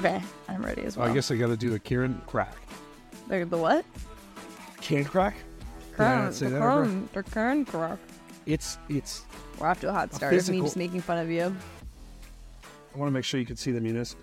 [0.00, 1.12] Okay, I'm ready as oh, Well, well.
[1.12, 2.56] I guess I got to do a Kieran crack.
[3.28, 3.84] the, the what?
[4.80, 5.36] Can crack?
[5.90, 6.74] Did I not say the that right?
[6.86, 7.98] Kern, the Kern crack.
[8.46, 9.26] It's it's.
[9.58, 10.32] We're off to a hot start.
[10.32, 11.54] of Me just making fun of you.
[12.94, 14.16] I want to make sure you can see the munis.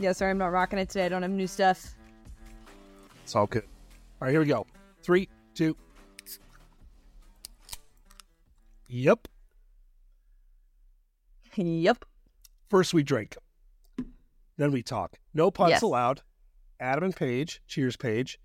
[0.00, 1.06] Yeah, sorry, I'm not rocking it today.
[1.06, 1.94] I don't have new stuff.
[3.22, 3.62] It's all good.
[4.20, 4.66] All right, here we go.
[5.02, 5.76] Three, two.
[8.88, 9.28] Yep.
[11.54, 12.04] yep.
[12.68, 13.36] First we drink,
[14.56, 15.16] then we talk.
[15.34, 15.82] No puns Yes.
[15.82, 16.22] allowed.
[16.80, 18.38] Adam and Paige, cheers, Paige.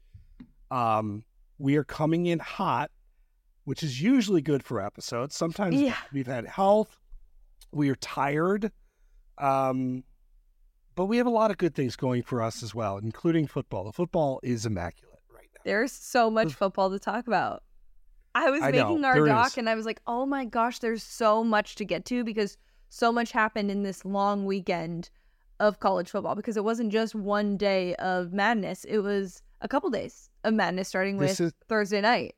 [0.69, 1.23] Um,
[1.57, 2.91] we are coming in hot,
[3.65, 5.35] which is usually good for episodes.
[5.35, 5.97] Sometimes Yeah.
[6.13, 6.99] we've had health,
[7.71, 8.71] we are tired,
[9.37, 10.03] um,
[10.95, 13.83] but we have a lot of good things going for us as well, including football.
[13.83, 15.61] The football is immaculate right now.
[15.65, 17.63] There's so much football to talk about.
[18.33, 19.57] I was I know, making our there doc is.
[19.57, 22.57] and I was like, oh my gosh, there's so much to get to because
[22.89, 25.09] so much happened in this long weekend
[25.61, 28.83] of college football because it wasn't just one day of madness.
[28.83, 32.35] It was a couple days of madness starting with is- Thursday night.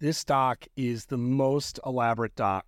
[0.00, 2.64] This doc is the most elaborate doc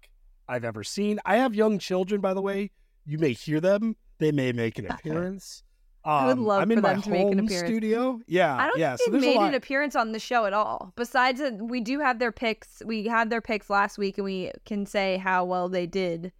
[0.48, 1.20] I've ever seen.
[1.24, 2.70] I have young children, by the way.
[3.04, 3.96] You may hear them.
[4.18, 5.62] They may make an appearance.
[6.04, 7.68] I would Um, love I'm in for my them to make an appearance.
[7.68, 8.20] studio.
[8.26, 8.96] Yeah, I don't yeah.
[8.96, 10.92] think so a made an appearance on the show at all.
[10.96, 12.82] Besides we do have their picks.
[12.86, 16.32] We had their picks last week, and we can say how well they did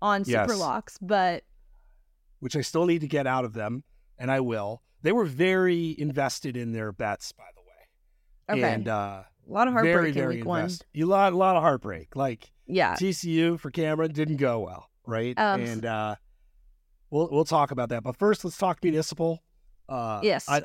[0.00, 0.48] on Yes.
[0.48, 0.96] Superlocks.
[1.02, 1.42] But
[2.40, 3.84] which I still need to get out of them,
[4.18, 4.82] and I will.
[5.02, 8.62] They were very invested in their bets, by the way.
[8.62, 10.60] okay, And uh, a lot of heartbreak very, in very week one.
[10.62, 10.86] invested.
[10.96, 12.16] A lot, a lot of heartbreak.
[12.16, 15.38] Like Yeah, TCU for Cameron didn't go well, right?
[15.38, 16.16] Um, and uh,
[17.10, 18.02] we'll we'll talk about that.
[18.02, 19.42] But first, let's talk municipal.
[19.88, 20.48] Uh, Yes.
[20.48, 20.62] I,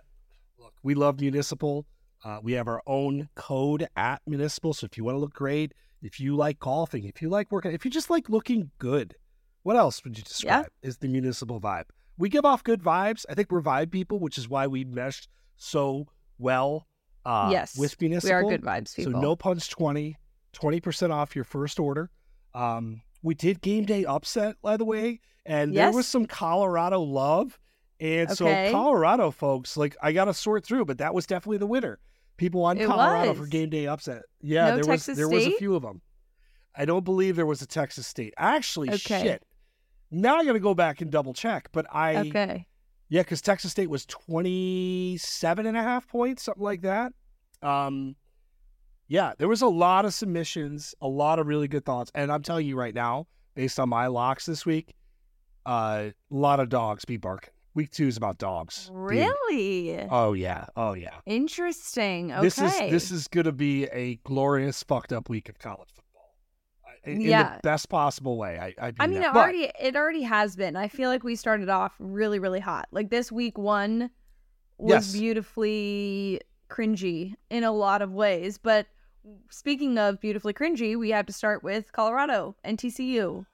[0.58, 1.86] look, we love municipal.
[2.26, 4.74] Uh, we have our own code at municipal.
[4.74, 7.72] So if you want to look great, if you like golfing, if you like working,
[7.72, 9.16] if you just like looking good,
[9.64, 11.86] what else would you describe is the municipal vibe?
[12.18, 13.26] We give off good vibes.
[13.30, 16.08] I think we're vibe people, which is why we meshed so
[16.38, 16.88] well.
[17.26, 18.38] Uh, yes, with municipal.
[18.38, 19.14] we are good vibes people.
[19.14, 20.18] So no punch 20,
[20.54, 22.12] 20% off your first order.
[22.54, 27.58] Um, we did game day upset, by the way, and there was some Colorado love.
[28.00, 28.68] And Okay.
[28.68, 32.00] so Colorado folks, like I gotta sort through, but that was definitely the winner.
[32.36, 34.24] People on It Colorado for game day upset.
[34.42, 36.02] Yeah, No there Texas was there was a few of them.
[36.76, 38.34] I don't believe there was a Texas State.
[38.38, 39.22] Actually, Okay.
[39.22, 39.44] shit.
[40.14, 41.70] Now I gotta go back and double check.
[41.72, 42.68] But I okay,
[43.10, 47.14] yeah, because Texas State was 27 and a half points, something like that.
[47.62, 48.16] Um,
[49.08, 52.12] yeah, there was a lot of submissions, a lot of really good thoughts.
[52.16, 54.96] And I'm telling you right now, based on my locks this week,
[55.66, 57.52] uh, a lot of dogs be barking.
[57.76, 58.86] Week two is about dogs.
[58.86, 58.96] dude.
[58.96, 60.66] really Oh yeah.
[60.76, 61.16] Oh yeah.
[61.26, 62.32] interesting.
[62.32, 66.03] Okay, This is this is gonna be a glorious fucked up week of college football.
[67.06, 67.56] I- In Yeah.
[67.56, 68.58] the best possible way.
[68.60, 69.30] I I, I mean mean, that.
[69.30, 70.76] it But- already it already has been.
[70.76, 72.88] I feel like we started off really really hot.
[72.92, 74.10] Like this week one
[74.78, 75.14] was Yes.
[75.14, 78.58] beautifully cringy in a lot of ways.
[78.58, 78.88] But
[79.50, 83.46] speaking of beautifully cringy, we have to start with Colorado and TCU.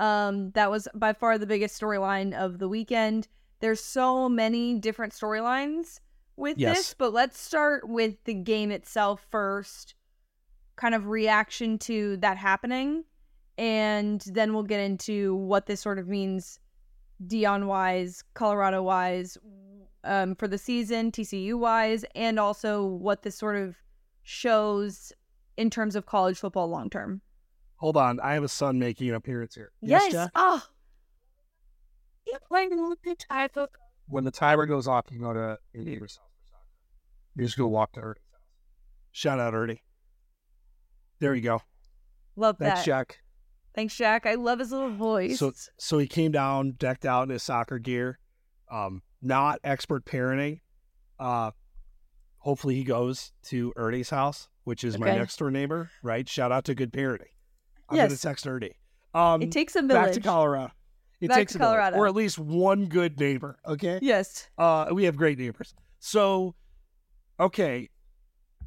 [0.00, 3.28] Um, that was by far the biggest storyline of the weekend.
[3.60, 6.00] There's so many different storylines
[6.36, 6.76] with Yes.
[6.76, 9.94] this, but let's start with the game itself first.
[10.76, 13.04] Kind of reaction to that happening,
[13.58, 16.60] and then we'll get into what this sort of means,
[17.26, 19.38] Deion wise, Colorado wise,
[20.04, 23.76] um, for the season, TCU wise, and also what this sort of
[24.22, 25.12] shows
[25.56, 27.22] in terms of college football long term.
[27.76, 29.72] hold on, I have a son making an appearance here.
[29.80, 30.12] Yes.
[30.12, 30.30] Jack?
[30.34, 30.62] Oh,
[32.26, 33.68] You're playing with the type of
[34.08, 36.66] when the timer goes off, you go to your neighbor's house for soccer.
[37.34, 38.40] You just go walk to Ernie's house.
[39.12, 39.82] Shout out Ernie.
[41.20, 41.62] There you go.
[42.36, 42.64] love that.
[42.66, 42.86] Thanks, that.
[42.86, 43.18] Jack.
[43.74, 44.26] Thanks, Jack.
[44.26, 45.38] I love his little voice.
[45.38, 48.18] So, so he came down decked out in his soccer gear.
[48.70, 50.60] Um, not expert parenting.
[51.18, 51.50] Uh,
[52.38, 55.90] hopefully he goes to Ernie's house, which is my next door neighbor.
[56.02, 56.28] Right?
[56.28, 57.28] Shout out to good parenting.
[57.88, 58.08] I'm Yes.
[58.10, 58.72] gonna text Ernie.
[59.14, 59.92] Um, it takes a village.
[60.06, 60.72] back to Colorado.
[61.20, 61.96] It Back takes to a village, Colorado.
[61.96, 63.58] or at least one good neighbor.
[63.66, 63.98] Okay.
[64.02, 64.48] Yes.
[64.58, 65.74] Uh, we have great neighbors.
[65.98, 66.54] So,
[67.40, 67.88] okay,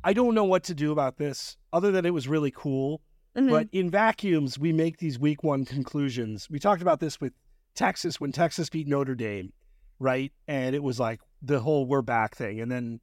[0.04, 3.02] I don't know what to do about this other than it was really cool.
[3.36, 3.50] Mhm.
[3.50, 6.50] But in vacuums, we make these week one conclusions.
[6.50, 7.34] We talked about this with
[7.76, 9.54] Texas when Texas beat Notre Dame,
[10.00, 10.32] right?
[10.48, 13.00] And it was like the whole "we're back" thing, and then,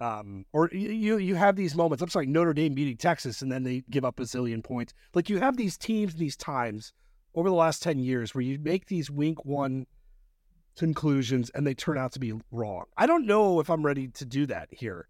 [0.00, 2.02] um, or you you have these moments.
[2.02, 4.92] I'm sorry, Notre Dame beating Texas, and then they give up a zillion points.
[5.14, 6.92] Like you have these teams, these times
[7.34, 9.86] over the last ten years where you make these week one
[10.76, 12.84] conclusions and they turn out to be wrong.
[12.96, 15.08] I don't know if I'm ready to do that here.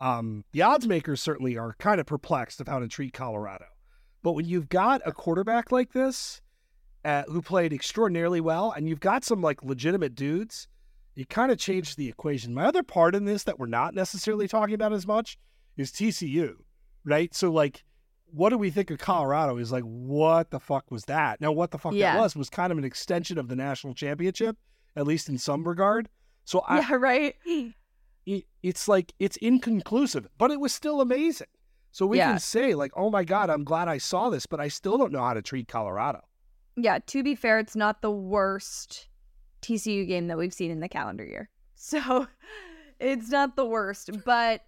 [0.00, 3.66] Um, the odds makers certainly are kind of perplexed of how to treat Colorado.
[4.22, 6.40] But when you've got a quarterback like this,
[7.04, 10.68] uh, who played extraordinarily well, and you've got some like legitimate dudes,
[11.14, 12.54] it kind of changed the equation.
[12.54, 15.38] My other part in this that we're not necessarily talking about as much
[15.76, 16.54] is TCU,
[17.04, 17.34] right?
[17.34, 17.84] So like,
[18.32, 19.58] what do we think of Colorado?
[19.58, 21.40] Is like, what the fuck was that?
[21.40, 22.14] Now, what the fuck Yeah.
[22.14, 24.56] that was was kind of an extension of the national championship,
[24.96, 26.08] at least in some regard.
[26.44, 27.34] So I, yeah, right.
[28.26, 31.48] it, it's like it's inconclusive, but it was still amazing.
[31.92, 32.30] So we Yeah.
[32.30, 35.12] can say like, oh my god, I'm glad I saw this, but I still don't
[35.12, 36.22] know how to treat Colorado.
[36.76, 39.08] Yeah, to be fair, it's not the worst
[39.62, 41.48] TCU game that we've seen in the calendar year.
[41.76, 42.26] So
[42.98, 44.62] it's not the worst, but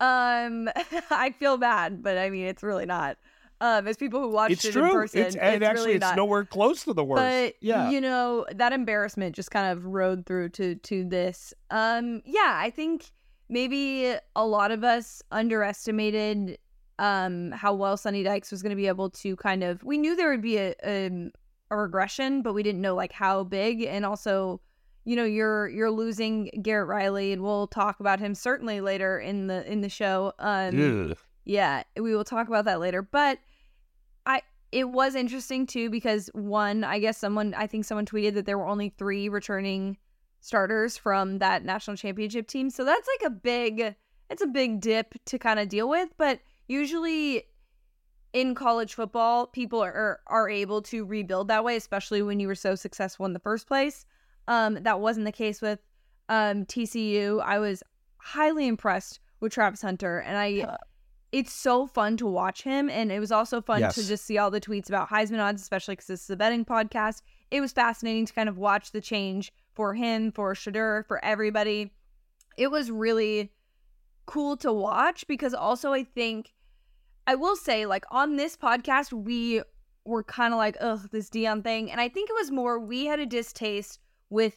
[0.00, 0.68] um
[1.10, 3.18] I feel bad, but I mean it's really not.
[3.60, 4.84] Um as people who watched it's it true.
[4.84, 6.16] in person, it's and actually really it's not.
[6.16, 7.22] nowhere close to the worst.
[7.22, 7.90] But yeah.
[7.90, 11.54] you know, that embarrassment just kind of rode through to to this.
[11.70, 13.10] Um yeah, I think
[13.48, 16.58] maybe a lot of us underestimated
[16.98, 20.16] um how well Sonny Dykes was going to be able to kind of we knew
[20.16, 21.30] there would be a, a
[21.70, 24.60] a regression, but we didn't know like how big and also
[25.04, 29.46] you know you're you're losing Garrett Riley and we'll talk about him certainly later in
[29.46, 30.32] the in the show.
[30.38, 31.14] Um.
[31.46, 33.00] Yeah, we will talk about that later.
[33.00, 33.38] But
[34.26, 38.44] I it was interesting too because one, I guess someone I think someone tweeted that
[38.44, 39.96] there were only 3 returning
[40.40, 42.68] starters from that national championship team.
[42.68, 43.94] So that's like a big
[44.28, 47.44] it's a big dip to kind of deal with, but usually
[48.32, 52.56] in college football, people are are able to rebuild that way, especially when you were
[52.56, 54.04] so successful in the first place.
[54.48, 55.78] Um, that wasn't the case with
[56.28, 57.40] um, TCU.
[57.42, 57.84] I was
[58.18, 60.76] highly impressed with Travis Hunter, and I.
[61.36, 63.94] It's so fun to watch him, and it was also fun Yes.
[63.96, 66.64] to just see all the tweets about Heisman odds, especially because this is a betting
[66.64, 67.20] podcast.
[67.50, 71.92] It was fascinating to kind of watch the change for him, for Shedeur, for everybody.
[72.56, 73.52] It was really
[74.24, 76.54] cool to watch because also I think
[77.26, 79.62] I will say, like on this podcast, we
[80.04, 81.90] were kind of like, ugh, this Deion thing.
[81.90, 83.98] And I think it was more we had a distaste
[84.30, 84.56] with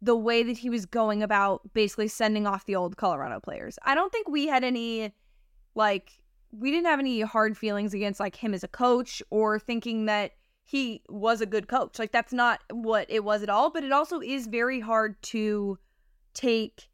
[0.00, 3.78] the way that he was going about basically sending off the old Colorado players.
[3.82, 5.12] I don't think we had any,
[5.74, 6.12] like,
[6.52, 10.32] we didn't have any hard feelings against like him as a coach or thinking that
[10.62, 11.98] he was a good coach.
[11.98, 13.70] Like, that's not what it was at all.
[13.70, 15.78] But it also is very hard to
[16.32, 16.88] take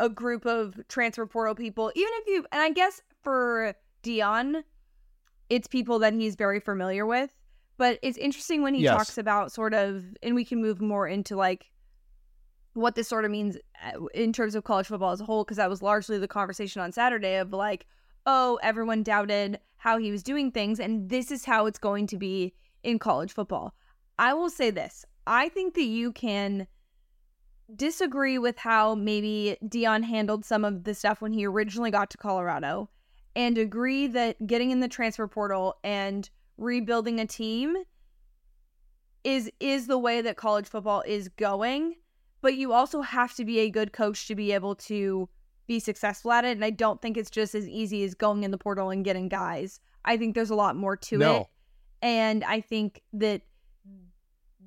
[0.00, 4.62] a group of transfer portal people, even if you, and I guess for Deion,
[5.50, 7.34] it's people that he's very familiar with.
[7.78, 8.96] But it's interesting when he Yes.
[8.96, 11.66] talks about sort of, and we can move more into like
[12.78, 15.56] what this sort of means uh, in terms of college football as a whole, because
[15.56, 17.86] that was largely the conversation on Saturday of like,
[18.26, 22.16] oh, everyone doubted how he was doing things, and this is how it's going to
[22.16, 23.74] be in college football.
[24.18, 26.66] I will say this I think that you can
[27.74, 32.16] disagree with how maybe Deion handled some of the stuff when he originally got to
[32.16, 32.88] Colorado
[33.36, 37.76] and agree that getting in the transfer portal and rebuilding a team
[39.22, 41.96] is is the way that college football is going
[42.40, 45.28] but you also have to be a good coach to be able to
[45.66, 48.50] be successful at it and I don't think it's just as easy as going in
[48.50, 49.80] the portal and getting guys.
[50.04, 51.46] I think there's a lot more to it
[52.02, 53.42] and I think that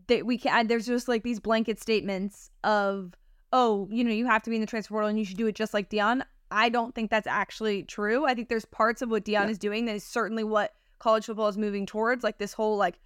[0.07, 3.13] that we can there's just like these blanket statements of
[3.53, 5.47] oh you know you have to be in the transfer portal and you should do
[5.47, 6.23] it just like Deion.
[6.53, 8.25] I don't think that's actually true.
[8.25, 9.49] I think there's parts of what Deion Yeah.
[9.49, 12.99] is doing that is certainly what college football is moving towards, like this whole like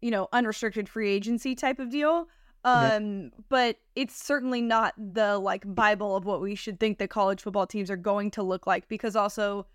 [0.00, 2.28] you know unrestricted free agency type of deal.
[2.66, 2.96] Yeah.
[2.96, 7.40] Um, but it's certainly not the like bible of what we should think that college
[7.40, 9.66] football teams are going to look like because also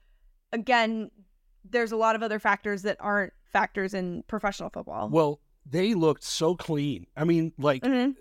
[0.51, 1.09] again
[1.63, 5.09] there's a lot of other factors that aren't factors in professional football.
[5.09, 7.05] Well, they looked so clean.
[7.15, 8.15] I mean, like Mhm.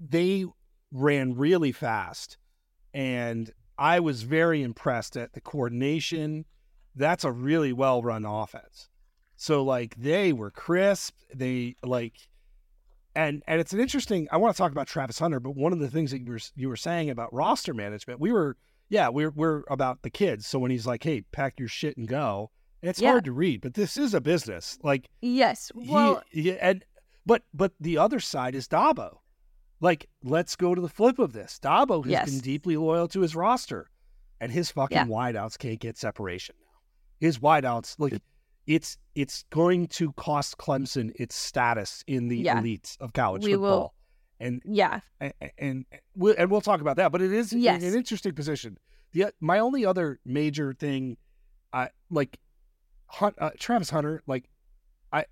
[0.00, 0.44] they
[0.92, 2.36] ran really fast
[2.94, 6.44] and I was very impressed at the coordination.
[6.94, 8.88] That's a really well run offense.
[9.36, 11.14] So like they were crisp.
[11.34, 12.28] They like
[13.16, 15.78] and and it's an interesting I want to talk about Travis Hunter, but one of
[15.80, 18.56] the things that you were you were saying about roster management, we were
[18.88, 20.46] yeah, we're we're about the kids.
[20.46, 22.50] So when he's like, "Hey, pack your shit and go."
[22.82, 23.12] It's Yeah.
[23.12, 24.78] hard to read, but this is a business.
[24.82, 25.72] Like Yes.
[25.74, 26.84] Well, he, he- and
[27.24, 29.18] but but the other side is Dabo.
[29.80, 31.58] Like, let's go to the flip of this.
[31.62, 32.30] Dabo has Yes.
[32.30, 33.90] been deeply loyal to his roster,
[34.40, 35.06] and his fucking Yeah.
[35.06, 36.80] wideouts can't get separation now.
[37.18, 38.22] His wideouts, like,
[38.66, 42.60] it's it's going to cost Clemson its status in the Yeah.
[42.60, 43.94] elites of college We will- football.
[44.38, 45.00] And yeah.
[45.20, 47.10] and and we'll, and we'll talk about that.
[47.10, 47.82] But it is an- Yes.
[47.82, 48.76] an interesting position.
[49.12, 51.16] The my only other major thing,
[51.72, 52.38] I like,
[53.06, 54.22] Hunt, uh, Travis Hunter.
[54.26, 54.50] Like,
[55.10, 55.24] I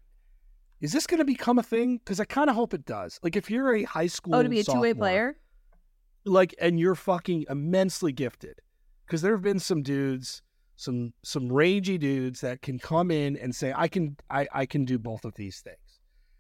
[0.81, 1.99] is this going to become a thing?
[1.99, 3.19] Because I kind of hope it does.
[3.23, 5.37] Like, if you're a high school, Oh, to be a two way player.
[6.25, 8.61] like, and you're fucking immensely gifted,
[9.05, 10.41] because there have been some dudes,
[10.77, 14.85] some some rangy dudes that can come in and say, I can I I can
[14.85, 15.79] do both of these things.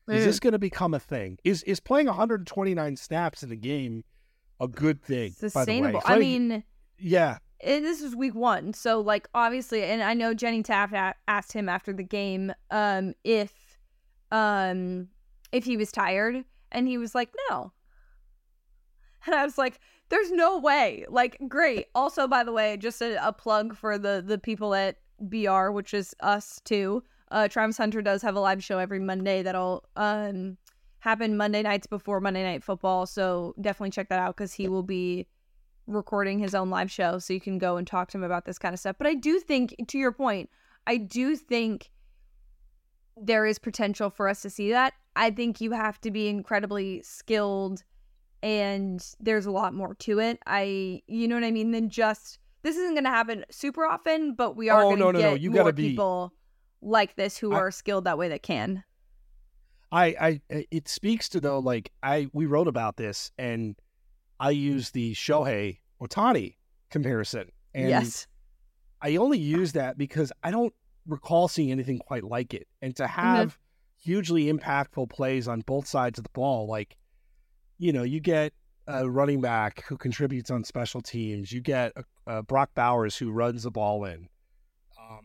[0.08, 0.24] Is Mm.
[0.26, 1.38] this going to become a thing?
[1.44, 4.04] Is is playing 129 snaps in a game
[4.60, 5.30] a good thing.
[5.40, 5.60] by the way.
[5.64, 6.02] sustainable.
[6.04, 6.62] I mean,
[6.98, 10.94] yeah, and this is week one, so like obviously, and I know Jenny Taft
[11.26, 13.52] asked him after the game um if
[14.30, 15.08] um
[15.52, 17.72] if he was tired, and he was like, no.
[19.26, 21.06] And I was like, there's no way.
[21.08, 21.86] Like, great.
[21.94, 25.94] Also, by the way, just a, a plug for the the people at BR, which
[25.94, 27.02] is us too.
[27.30, 30.56] Uh, Travis Hunter does have a live show every Monday that'll um
[30.98, 33.06] happen Monday nights before Monday Night Football.
[33.06, 35.26] So definitely check that out because he will be
[35.86, 38.58] recording his own live show, so you can go and talk to him about this
[38.58, 38.96] kind of stuff.
[38.98, 40.48] But I do think, to your point,
[40.86, 41.90] I do think
[43.16, 44.94] there is potential for us to see that.
[45.16, 47.84] I think you have to be incredibly skilled
[48.44, 50.38] and there's a lot more to it.
[50.46, 54.34] I you know what I mean than just this isn't going to happen super often,
[54.34, 55.34] but we are Oh, going to no, no, get no.
[55.34, 56.32] You more be- people
[56.82, 58.84] like this who I- are skilled that way that can.
[59.90, 63.76] I, I, it speaks to though, like I, we wrote about this, and
[64.40, 66.56] I use the Shohei Ohtani
[66.90, 68.26] comparison, and yes.
[69.00, 70.74] I only use that because I don't
[71.06, 72.66] recall seeing anything quite like it.
[72.82, 73.12] And to mm-hmm.
[73.12, 73.58] have
[74.02, 76.96] hugely impactful plays on both sides of the ball, like,
[77.78, 78.52] you know, you get
[78.86, 81.92] a running back who contributes on special teams, you get
[82.26, 84.28] a, a Brock Bowers who runs the ball in.
[85.00, 85.20] Um,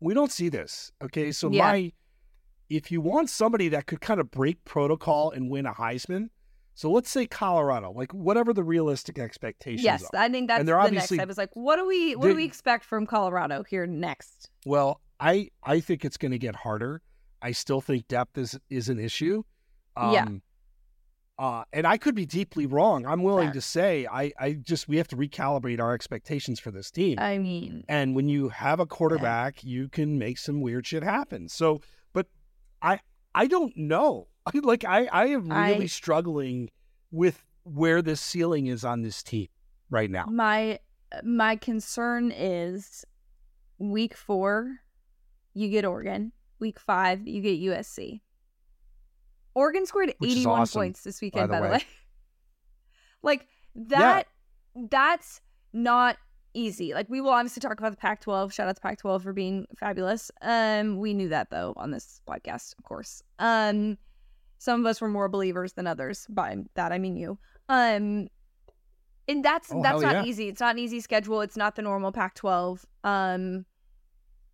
[0.00, 0.92] we don't see this.
[1.02, 1.32] Okay.
[1.32, 1.64] So, Yeah.
[1.72, 1.92] my,
[2.68, 6.28] if you want somebody that could kind of break protocol and win a Heisman,
[6.74, 10.20] so let's say Colorado, like whatever the realistic expectations Yes, are.
[10.20, 11.28] I think that's they're the next obviously- step.
[11.30, 14.50] Is like, what do we what do we expect from Colorado here next?
[14.64, 17.02] Well, I I think it's going to get harder.
[17.42, 19.42] I still think depth is is an issue.
[19.98, 20.26] Yeah.
[21.40, 23.06] Uh, and I could be deeply wrong.
[23.06, 23.54] I'm willing Fair.
[23.54, 27.18] to say I I just we have to recalibrate our expectations for this team.
[27.18, 31.48] I mean, and when you have a quarterback, you can make some weird shit happen.
[31.48, 31.80] So,
[32.12, 32.26] but
[32.82, 33.00] I
[33.34, 34.28] I don't know.
[34.54, 36.68] like I I am really I- struggling
[37.10, 39.48] with where the ceiling is on this team
[39.88, 40.26] right now.
[40.26, 40.78] my
[41.24, 43.06] my concern is
[43.78, 44.80] week four,
[45.54, 46.32] you get Oregon.
[46.58, 48.20] Week five, you get USC.
[49.60, 51.78] Oregon scored Which 81 awesome, points this weekend, by by the the way.
[51.78, 51.84] way.
[53.22, 54.26] like that
[54.74, 55.40] that's
[55.72, 56.16] not
[56.54, 56.94] easy.
[56.94, 58.52] Like we will obviously talk about the Pac-12.
[58.52, 60.30] Shout out to Pac-12 for being fabulous.
[60.42, 63.22] Um, we knew that though on this podcast, of course.
[63.38, 63.98] Um,
[64.58, 66.26] some of us were more believers than others.
[66.28, 67.38] By that I mean you.
[67.68, 68.28] Um,
[69.28, 70.24] and that's Oh, that's not yeah.
[70.24, 70.48] easy.
[70.48, 71.40] It's not an easy schedule.
[71.42, 72.84] It's not the normal Pac-12.
[73.04, 73.64] Um,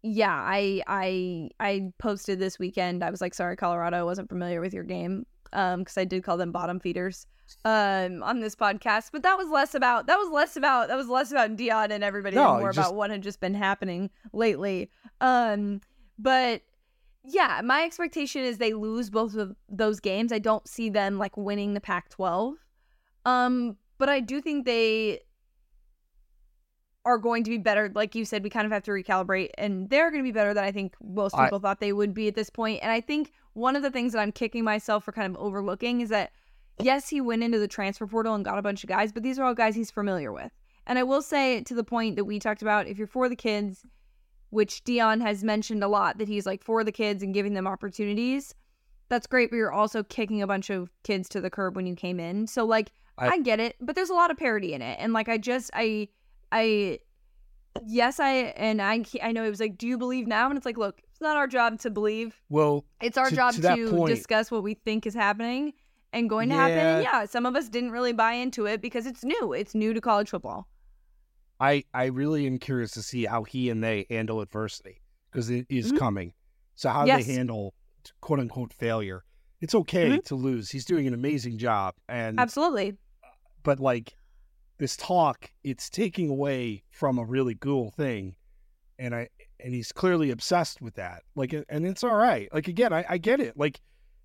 [0.07, 3.03] yeah, I I I posted this weekend.
[3.03, 5.27] I was like, sorry, Colorado, I wasn't familiar with your game.
[5.53, 7.27] Um, because I did call them bottom feeders
[7.65, 11.07] um on this podcast but that was less about that was less about that was
[11.09, 14.11] less about deion and everybody No, and more just- about what had just been happening
[14.33, 15.81] lately um
[16.19, 16.63] but
[17.23, 21.37] yeah my expectation is they lose both of those games i don't see them like
[21.37, 22.55] winning the pac 12
[23.25, 25.21] um but i do think they
[27.07, 29.89] are going to be better like you said we kind of have to recalibrate and
[29.89, 32.29] they're going to be better than i think most I- people thought they would be
[32.29, 32.81] at this point.
[32.83, 36.01] and i think one of the things that i'm kicking myself for kind of overlooking
[36.03, 36.33] is that
[36.79, 39.39] yes, he went into the transfer portal and got a bunch of guys, but these
[39.39, 40.53] are all guys he's familiar with.
[40.87, 43.35] And I will say to the point that we talked about, if you're for the
[43.35, 43.83] kids,
[44.51, 47.67] which Deion has mentioned a lot, that he's like for the kids and giving them
[47.67, 48.55] opportunities,
[49.09, 51.95] that's great, but you're also kicking a bunch of kids to the curb when you
[51.97, 52.47] came in.
[52.47, 54.99] So like I, I- get it, but there's a lot of parity in it.
[55.01, 56.09] And like I just I
[56.57, 56.99] I
[57.87, 60.49] yes, I and I I know it was like, do you believe now?
[60.49, 62.41] And it's like, look, it's not our job to believe.
[62.49, 65.73] Well, It's our To- job to to, point- discuss what we think is happening
[66.13, 66.79] and going to happen.
[66.79, 67.21] And Yeah.
[67.21, 69.53] yeah, some of us didn't really buy into it because it's new.
[69.53, 70.69] It's new to college football.
[71.61, 75.67] I I really am curious to see how he and they handle adversity because it
[75.69, 75.99] is Mhm.
[75.99, 76.33] coming.
[76.75, 77.27] So how Yes.
[77.27, 77.75] they handle
[78.21, 79.25] quote unquote failure.
[79.61, 80.25] It's okay Mhm.
[80.25, 80.71] to lose.
[80.71, 82.99] He's doing an amazing job, and Absolutely.
[83.63, 84.17] but like
[84.79, 88.37] this talk, it's taking away from a really cool thing,
[88.99, 89.29] and I
[89.61, 91.23] and he's clearly obsessed with that.
[91.35, 92.49] Like, and it's all right.
[92.53, 93.57] Like again, I, I get it.
[93.57, 93.81] Like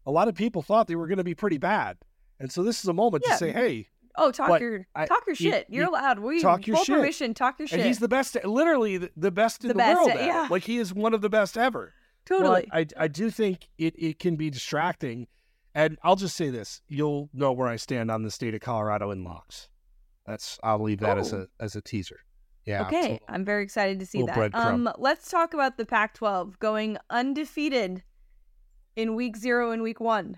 [0.05, 1.98] a lot of people thought they were going to be pretty bad,
[2.39, 3.34] and so this is a moment Yeah.
[3.34, 5.67] to say, hey, Oh, talk your I- talk your shit.
[5.70, 6.20] You're you- allowed.
[6.20, 6.96] We talk your full shit.
[6.98, 7.34] permission.
[7.34, 7.79] Talk your shit.
[7.79, 10.20] and he's the best, literally the, the best in The the, best world.
[10.20, 10.48] yeah.
[10.51, 11.93] Like he is one of the best ever.
[12.25, 12.67] totally.
[12.70, 15.27] But I, I do think it, it can be distracting.
[15.74, 16.81] And I'll just say this.
[16.89, 19.70] You'll know where I stand on the state of Colorado in locks.
[20.25, 21.47] That's I'll leave that as Oh.
[21.59, 22.19] a as a teaser.
[22.65, 22.81] Yeah.
[22.85, 23.19] okay, absolutely.
[23.29, 24.53] I'm very excited to see that.
[24.53, 28.03] Um, let's talk about the Pac-12 going undefeated
[28.95, 30.27] in week zero and week one.
[30.27, 30.37] Which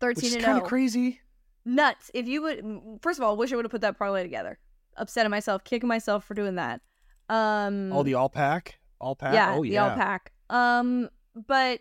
[0.00, 1.20] Thirteen is and kind of crazy.
[1.64, 2.10] nuts.
[2.12, 2.64] If you would,
[3.02, 4.58] first of all, wish I would have put that parlay together.
[4.96, 6.80] Upset at myself, kicking myself for doing that.
[7.28, 8.80] Um, Oh, the all pack?
[9.00, 9.32] All pack?
[9.32, 9.90] yeah, oh the yeah.
[9.90, 10.32] all pack.
[10.50, 11.08] Um,
[11.46, 11.80] but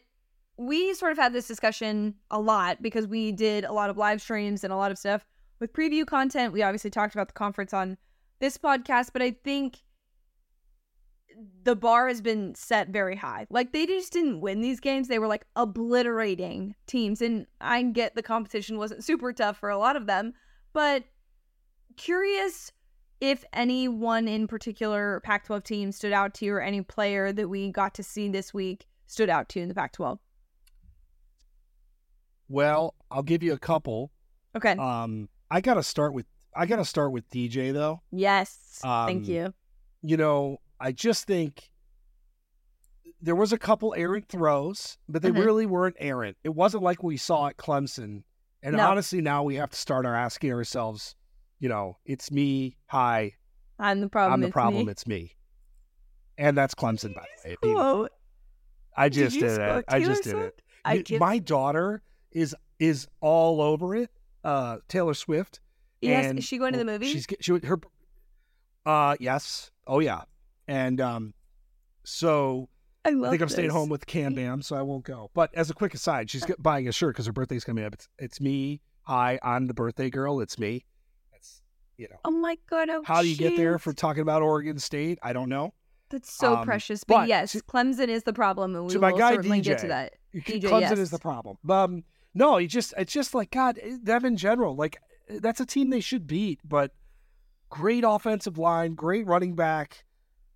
[0.58, 4.22] we sort of had this discussion a lot because we did a lot of live
[4.22, 5.26] streams and a lot of stuff
[5.62, 6.52] with preview content.
[6.52, 7.98] We obviously talked about the conference on
[8.40, 9.84] this podcast, but I think
[11.64, 13.48] the bar has been set very high.
[13.50, 15.08] Like they just didn't win these games.
[15.08, 17.22] They were like obliterating teams.
[17.22, 20.34] And I get the competition wasn't super tough for a lot of them,
[20.74, 21.04] but
[21.96, 22.72] curious
[23.22, 27.48] if anyone in particular Pac 12 team stood out to you or any player that
[27.48, 30.18] we got to see this week stood out to you in the Pac 12.
[32.50, 34.12] Well, I'll give you a couple.
[34.56, 34.72] Okay.
[34.72, 38.02] Um, I gotta start with I gotta start with DJ though.
[38.12, 38.80] yes.
[38.82, 39.54] Thank um, you.
[40.02, 41.70] You know, I just think
[43.22, 45.44] there was a couple errant throws, but they Mhm.
[45.46, 46.38] really weren't errant.
[46.44, 48.24] It wasn't like we saw at Clemson.
[48.64, 48.90] And No.
[48.90, 51.16] honestly, now we have to start our asking ourselves,
[51.60, 52.78] you know, it's me.
[52.88, 53.34] Hi,
[53.78, 54.34] I'm the problem.
[54.34, 54.86] I'm the it's problem.
[54.86, 54.92] me.
[54.92, 55.36] It's me.
[56.38, 57.56] And that's Clemson, by the way.
[57.74, 58.12] Quote.
[58.96, 59.86] I just you did it.
[59.88, 60.62] I just did it.
[60.84, 64.10] I My daughter is is all over it.
[64.44, 65.60] Uh, Taylor Swift.
[66.02, 66.34] Yes.
[66.36, 67.12] Is she going to the movie?
[67.12, 67.80] She's she her.
[68.86, 69.72] Uh, yes.
[69.86, 70.24] Oh yeah.
[70.68, 71.34] And um,
[72.04, 72.70] so
[73.06, 75.32] I love I think I'm staying home with Cam Bam, so I won't go.
[75.34, 77.94] But as a quick aside, she's buying a shirt because her birthday's coming up.
[77.94, 78.82] It's it's me.
[79.04, 80.40] Hi, I'm the birthday girl.
[80.40, 80.86] It's me.
[81.32, 81.62] That's
[81.98, 82.18] you know.
[82.26, 82.90] Oh my god!
[82.90, 85.20] Oh, How do you get there for talking about Oregon State?
[85.24, 85.74] I don't know.
[86.10, 87.04] That's so um, precious.
[87.04, 89.88] But, but yes, to- Clemson is the problem, and we will guy certainly get to
[89.88, 90.14] that.
[90.36, 91.00] DJ, Clemson yes.
[91.00, 91.58] is the problem.
[91.70, 92.04] Um,
[92.34, 94.76] no, you just it's just like God, eh, them in general.
[94.76, 94.98] Like
[95.30, 96.92] that's a team they should beat, but
[97.70, 100.04] great offensive line, great running back,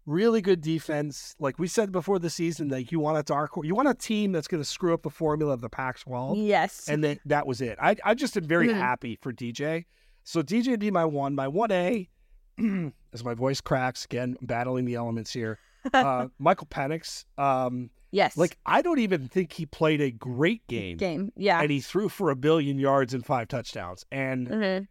[0.05, 1.35] really good defense.
[1.39, 4.31] Like we said before the season, like you want a dark, you want a team
[4.31, 6.87] that's going to screw up the formula of the Pac-12, Yes.
[6.89, 7.77] and then that was it.
[7.81, 8.75] I I just am very Mhm.
[8.77, 9.85] happy for DJ.
[10.23, 11.35] So DJ would be my one.
[11.35, 12.09] My one A,
[13.13, 15.59] as my voice cracks again, battling the elements here.
[15.93, 17.25] Uh, Michael Penix.
[17.37, 18.37] Um, yes.
[18.37, 21.31] like I don't even think he played a great game, game.
[21.35, 21.61] Yeah.
[21.61, 24.05] and he threw for a billion yards and five touchdowns.
[24.11, 24.87] And Mhm.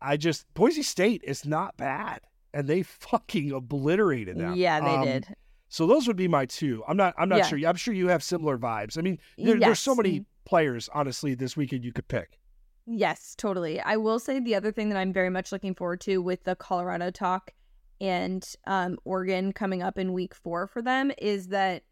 [0.00, 2.20] I- just Boise State is not bad,
[2.54, 4.54] and they fucking obliterated them.
[4.56, 5.26] Yeah, they Um, did.
[5.68, 6.82] So those would be my two.
[6.88, 7.14] I'm not.
[7.18, 7.46] I'm not Yeah.
[7.46, 7.58] sure.
[7.68, 8.96] I'm sure you have similar vibes.
[8.96, 12.38] I mean, there, there's so many players, honestly, this weekend you could pick.
[12.86, 13.80] Yes, totally.
[13.80, 16.54] I will say the other thing that I'm very much looking forward to with the
[16.54, 17.52] Colorado talk
[18.00, 21.82] and um, Oregon coming up in week four for them is that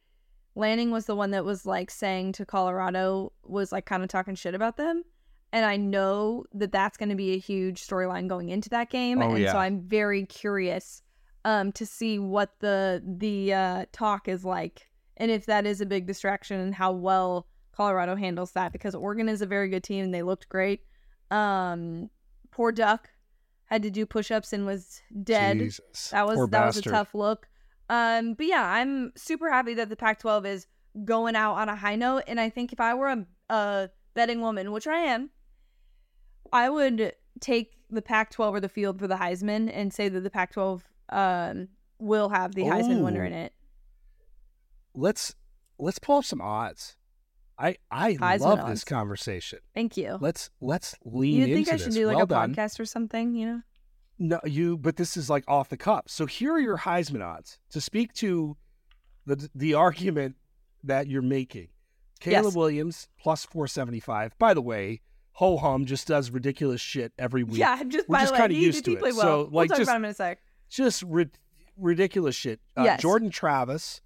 [0.54, 4.34] Lanning was the one that was like saying to Colorado, was like kind of talking
[4.34, 5.04] shit about them.
[5.52, 9.22] And I know that that's going to be a huge storyline going into that game.
[9.22, 9.52] Oh, and yeah.
[9.52, 11.02] so I'm very curious
[11.44, 15.86] um, to see what the the uh, talk is like and if that is a
[15.86, 20.04] big distraction and how well Colorado handles that because Oregon is a very good team
[20.04, 20.80] and they looked great.
[21.30, 22.10] Um,
[22.50, 23.10] poor Duck
[23.66, 25.58] had to do push-ups and was dead.
[25.58, 26.10] Jesus.
[26.10, 27.48] That was Poor that was a tough look.
[27.88, 30.66] Um, but yeah, I'm super happy that the Pac-12 is
[31.04, 34.40] going out on a high note, and I think if I were a, a betting
[34.40, 35.30] woman, which I am,
[36.52, 40.30] I would take the Pac-12 or the field for the Heisman and say that the
[40.30, 41.68] Pac-12 um
[41.98, 43.52] will have the Heisman winner in it.
[44.94, 45.34] Let's
[45.78, 46.96] let's pull up some odds.
[47.58, 48.70] I I Heisman love odds.
[48.70, 49.58] this conversation.
[49.74, 50.18] Thank you.
[50.20, 51.94] Let's let's lean You think I should this.
[51.94, 52.54] do like well a done.
[52.54, 53.34] podcast or something?
[53.34, 53.60] You know?
[54.18, 54.76] No, you.
[54.78, 56.04] But this is like off the cuff.
[56.06, 58.56] So here are your Heisman odds to speak to
[59.26, 60.36] the the argument
[60.82, 61.68] that you're making.
[62.20, 62.54] Caleb Yes.
[62.54, 64.38] Williams plus four seventy five.
[64.38, 65.00] By the way,
[65.32, 67.58] ho hum just does ridiculous shit every week.
[67.58, 69.02] Yeah, just We're by just the way, kinda he, used he to it.
[69.02, 69.20] well.
[69.20, 70.38] So, we'll like, talk just- about him in a sec.
[70.68, 71.30] just ri-
[71.76, 72.60] ridiculous shit.
[72.76, 73.02] Uh, Yes.
[73.02, 74.00] Jordan Travis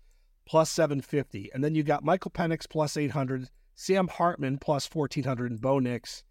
[0.47, 4.87] plus seven fifty, and then you got Michael Penix plus eight hundred, Sam Hartman plus
[4.87, 6.25] fourteen hundred, and Bo Nix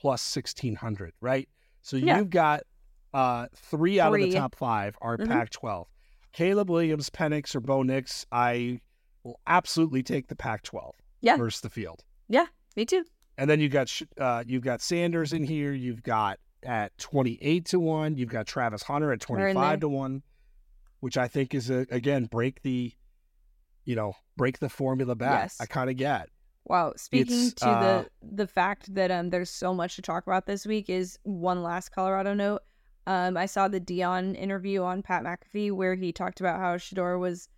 [0.00, 1.12] plus sixteen hundred.
[1.20, 1.48] Right.
[1.82, 2.18] So Yeah.
[2.18, 2.62] you've got
[3.14, 5.28] uh, three out of the top five are Mhm.
[5.28, 5.86] Pac-12.
[6.32, 8.26] Caleb Williams, Penix, or Bo Nix.
[8.32, 8.80] I
[9.22, 11.36] will absolutely take the Pac-12 Yeah.
[11.36, 12.02] versus the field.
[12.28, 12.46] Yeah,
[12.76, 13.04] me too.
[13.38, 15.72] And then you've got sh- uh, you've got Sanders in here.
[15.72, 18.16] You've got at twenty eight to one.
[18.16, 19.88] You've got Travis Hunter at We're twenty in five there.
[19.88, 20.22] to one,
[21.00, 22.92] which I think is a again break the,
[23.84, 25.44] you know, break the formula back.
[25.44, 25.60] Yes.
[25.60, 26.28] I kind of get.
[26.64, 26.94] Wow.
[26.96, 30.46] Speaking It's, to uh, the the fact that um there's so much to talk about
[30.46, 32.62] this week is one last Colorado note.
[33.06, 37.18] Um, I saw the Deion interview on Pat McAfee where he talked about how Shedeur
[37.18, 37.48] was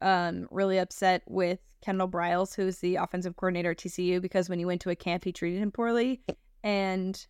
[0.00, 4.64] um really upset with Kendall Briles, who's the offensive coordinator at TCU, because when he
[4.64, 6.22] went to a camp, he treated him poorly.
[6.64, 7.26] And,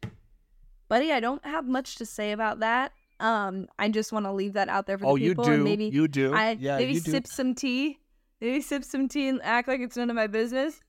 [0.88, 2.92] buddy, I don't have much to say about that.
[3.18, 5.52] Um, I just want to leave that out there for the Oh, you people, do.
[5.52, 6.34] and maybe you do.
[6.34, 7.10] I yeah, maybe you do.
[7.10, 7.98] sip some tea.
[8.40, 10.80] Maybe sip some tea and act like it's none of my business.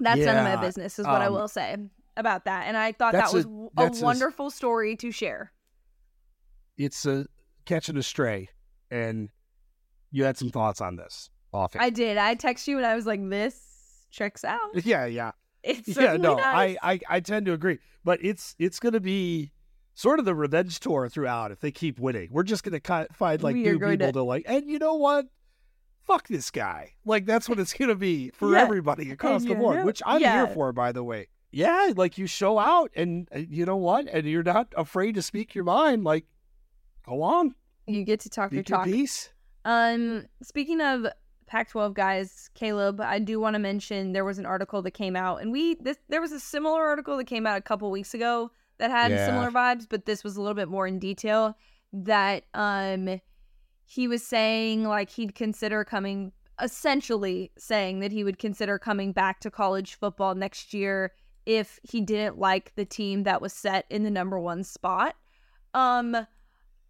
[0.00, 1.76] That's none of my business, is what I um, will say
[2.16, 2.66] about that.
[2.66, 5.52] And I thought that that's a- was a, a wonderful story to share.
[6.76, 7.26] It's a
[7.66, 8.48] catching a stray,
[8.90, 9.28] and
[10.10, 11.30] you had some thoughts on this.
[11.52, 12.16] Off I did.
[12.18, 15.32] I text you and I was like, "This checks out." Yeah, yeah.
[15.62, 16.44] It's yeah, no, does.
[16.44, 19.52] I, I I tend to agree, but it's it's going to be
[19.94, 22.28] sort of the revenge tour throughout if they keep winning.
[22.32, 24.22] We're just going to find like We new people to- to...
[24.24, 25.26] like, and you know what?
[26.02, 26.94] Fuck this guy.
[27.06, 30.20] Like that's what it's going to be for Yeah, everybody across the board, which I'm
[30.20, 30.44] yeah.
[30.44, 31.28] here for, by the way.
[31.54, 34.08] Yeah, like you show out, and uh, you know what?
[34.08, 36.02] And you're not afraid to speak your mind.
[36.02, 36.24] Like,
[37.06, 37.54] go on,
[37.86, 38.86] you get to talk your speak your talk.
[38.86, 39.30] piece.
[39.64, 41.06] Um, speaking of
[41.46, 45.42] Pac-12 guys, Caleb, I do want to mention there was an article that came out,
[45.42, 48.50] and we this there was a similar article that came out a couple weeks ago
[48.78, 49.24] that had Yeah.
[49.24, 51.56] similar vibes, but this was a little bit more in detail.
[51.92, 53.20] That um,
[53.84, 59.38] he was saying like he'd consider coming, essentially saying that he would consider coming back
[59.40, 61.12] to college football next year
[61.46, 65.16] if he didn't like the team that was set in the number one spot.
[65.72, 66.26] Um,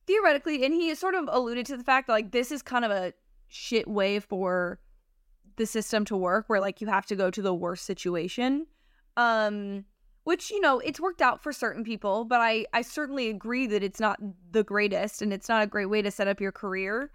[0.06, 2.90] theoretically, and he sort of alluded to the fact that like this is kind of
[2.90, 3.12] a
[3.48, 4.80] shit way for
[5.56, 8.66] the system to work where like you have to go to the worst situation.
[9.16, 9.84] Um
[10.24, 13.84] which you know it's worked out for certain people but i i certainly agree that
[13.84, 14.18] it's not
[14.50, 17.10] the greatest and it's not a great way to set up your career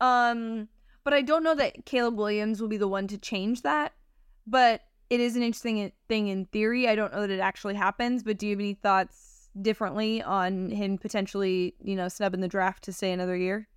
[0.00, 0.68] um
[1.04, 3.92] but i don't know that caleb williams will be the one to change that
[4.46, 8.22] but it is an interesting thing in theory i don't know that it actually happens
[8.22, 12.82] but do you have any thoughts differently on him potentially you know snubbing the draft
[12.84, 13.68] to stay another year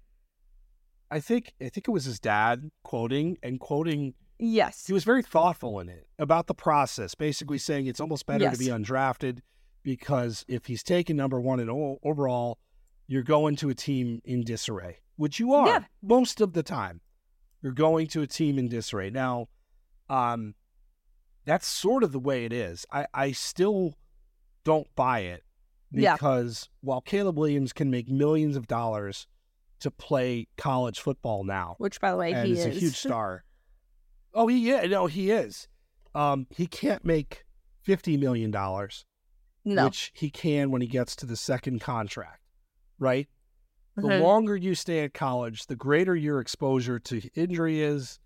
[1.09, 5.23] I think I think it was his dad quoting and quoting yes he was very
[5.23, 8.57] thoughtful in it about the process, basically saying it's almost better Yes.
[8.57, 9.39] to be undrafted
[9.83, 12.57] because if he's taken number one in o- overall,
[13.07, 15.83] you're going to a team in disarray, which you are Yeah.
[16.01, 16.99] most of the time.
[17.61, 19.09] You're going to a team in disarray.
[19.09, 19.47] Now,
[20.09, 20.55] um,
[21.47, 22.85] that's sort of the way it is.
[22.91, 23.95] I, I still
[24.65, 25.43] don't buy it
[25.91, 26.13] Yeah.
[26.15, 29.25] because while Caleb Williams can make millions of dollars
[29.79, 33.45] to play college football now, which by the way he is a huge star.
[34.33, 35.67] oh, he yeah, no, he is.
[36.13, 37.45] Um, he can't make
[37.81, 39.05] fifty million dollars,
[39.63, 42.41] no which he can when he gets to the second contract,
[42.99, 43.27] right?
[43.95, 44.19] The Mhm.
[44.21, 48.19] longer you stay at college, the greater your exposure to injury is,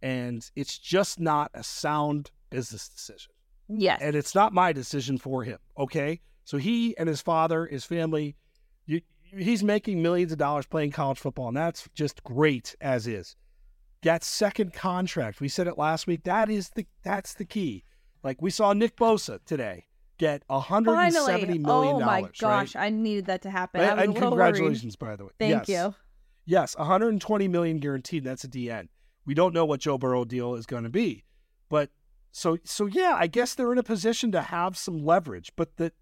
[0.00, 3.32] and it's just not a sound business decision.
[3.68, 5.58] yes And it's not my decision for him.
[5.78, 8.36] Okay, so he and his father, his family,
[8.86, 13.36] you, he's making millions of dollars playing college football, and that's just great as is.
[14.02, 16.22] That second contract, we said it last week.
[16.24, 17.84] That is the that's the key.
[18.22, 19.86] Like we saw Nick Bosa today
[20.18, 21.58] get hundred and seventy Finally.
[21.58, 22.38] million Oh my dollars.
[22.38, 22.84] gosh, right?
[22.86, 23.80] I needed that to happen.
[23.80, 25.30] And, and congratulations, by the way.
[25.40, 25.68] Thank Yes.
[25.68, 25.94] you.
[26.48, 28.22] Yes, 120 million guaranteed.
[28.22, 28.86] That's a DN.
[29.24, 31.24] We don't know what Joe Burrow deal is going to be,
[31.68, 31.90] but
[32.32, 35.52] so so yeah, I guess they're in a position to have some leverage.
[35.56, 35.92] But the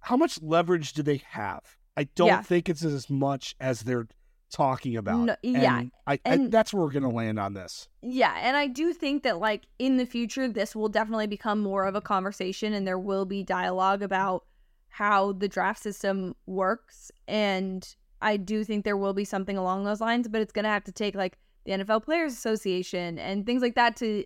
[0.00, 1.76] how much leverage do they have?
[1.96, 2.42] I don't Yeah.
[2.42, 4.08] think it's as much as they're
[4.50, 5.18] talking about.
[5.20, 7.88] No, yeah, And I, I and- that's where we're going to land on this.
[8.02, 11.86] Yeah, and I do think that like in the future this will definitely become more
[11.86, 14.44] of a conversation and there will be dialogue about
[14.88, 20.00] how the draft system works and I do think there will be something along those
[20.00, 23.62] lines, but it's going to have to take like the NFL Players Association and things
[23.62, 24.24] like that to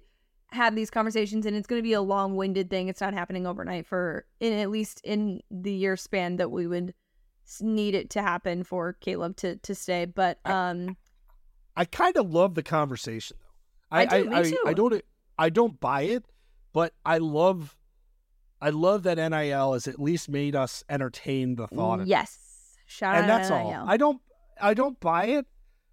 [0.52, 2.88] have these conversations and it's going to be a long-winded thing.
[2.88, 6.94] It's not happening overnight for in at least in the year span that we would
[7.60, 10.96] need it to happen for Caleb to to stay, but um
[11.76, 13.98] I kind of love the conversation though.
[13.98, 14.58] I do, me I, too.
[14.66, 15.02] I don't
[15.38, 16.24] I don't buy it,
[16.72, 17.76] but I love
[18.60, 22.38] I love that NIL has at least made us entertain the thought of yes.
[22.86, 23.84] Shout and out that's to all.
[23.86, 24.20] I don't
[24.60, 25.46] I don't buy it,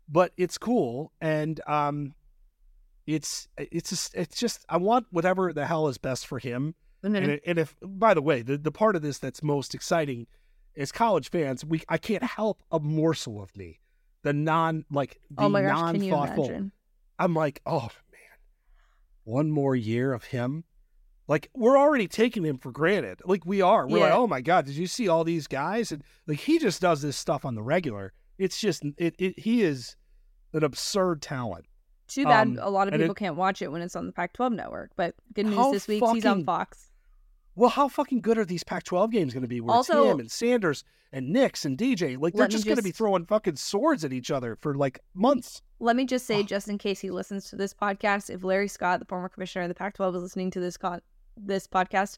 [0.07, 2.13] but it's cool and um
[3.05, 6.75] it's it's just, it's just I want whatever the hell is best for him.
[7.03, 10.27] And, it- and if by the way, the, the part of this that's most exciting
[10.75, 13.79] is college fans, we I can't help a morsel of me.
[14.23, 16.45] The non like the oh my gosh, non can you thoughtful.
[16.45, 16.71] imagine?
[17.19, 18.39] I'm like, oh man,
[19.25, 20.63] one more year of him.
[21.27, 23.21] Like we're already taking him for granted.
[23.25, 23.87] Like we are.
[23.87, 25.91] We're like, oh my god, did you see all these guys?
[25.91, 28.13] And like he just does this stuff on the regular.
[28.37, 29.15] It's just it.
[29.19, 29.95] it he is
[30.53, 31.65] an absurd talent.
[32.07, 34.05] Too bad Um, a lot of and it- people can't watch it when it's on
[34.05, 34.91] the Pac-12 network.
[34.95, 36.89] But good news this week, he's on Fox.
[37.55, 39.61] Well, how fucking good are these Pac-12 games going to be?
[39.61, 42.91] Where Also- him and Sanders and Nix and DJ, like they're just, going to be
[42.91, 45.61] throwing fucking swords at each other for like months.
[45.79, 46.43] Let me just say, Oh.
[46.43, 49.69] just in case he listens to this podcast, if Larry Scott, the former commissioner of
[49.69, 50.77] the Pac-12, is listening to this
[51.37, 52.17] this podcast,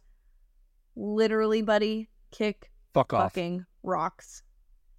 [0.96, 3.34] literally, buddy, kick Fuck off.
[3.34, 4.44] fucking rocks.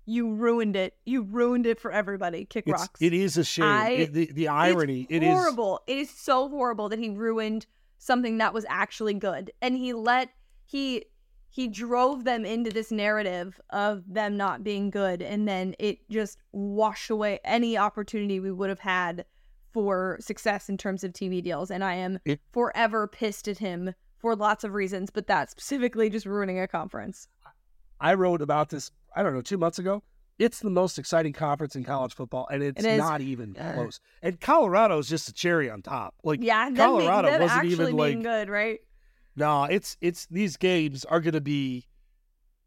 [0.07, 0.95] You ruined it.
[1.05, 2.45] You ruined it for everybody.
[2.45, 3.03] Kick It's, rocks.
[3.03, 3.65] it is a shame.
[3.65, 5.03] I- It- the the irony.
[5.03, 5.81] It's it is horrible.
[5.87, 7.67] It is so horrible that he ruined
[7.99, 10.31] something that was actually good, and he let
[10.65, 11.07] he
[11.49, 16.39] he drove them into this narrative of them not being good, and then it just
[16.53, 19.25] washed away any opportunity we would have had
[19.73, 21.71] for success in terms of TV deals.
[21.71, 26.11] And I am It- forever pissed at him for lots of reasons, but that specifically
[26.11, 27.27] just ruining a conference.
[28.01, 30.03] I wrote about this, I don't know, two months ago.
[30.39, 34.01] It's the most exciting conference in college football, and it's It not even close.
[34.21, 36.15] And Colorado is just a cherry on top.
[36.23, 38.81] Like, Yeah, Colorado them wasn't actually even being like good, right?
[39.35, 41.87] no, it's it's these games are going to be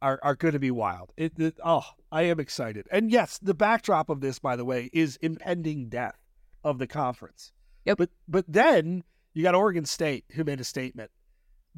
[0.01, 1.11] are are going to be wild.
[1.17, 2.87] It, it oh, I am excited.
[2.91, 6.17] And yes, the backdrop of this, by the way, is impending death
[6.63, 7.51] of the conference.
[7.85, 7.97] Yep.
[7.97, 11.11] But but then you got Oregon State who made a statement.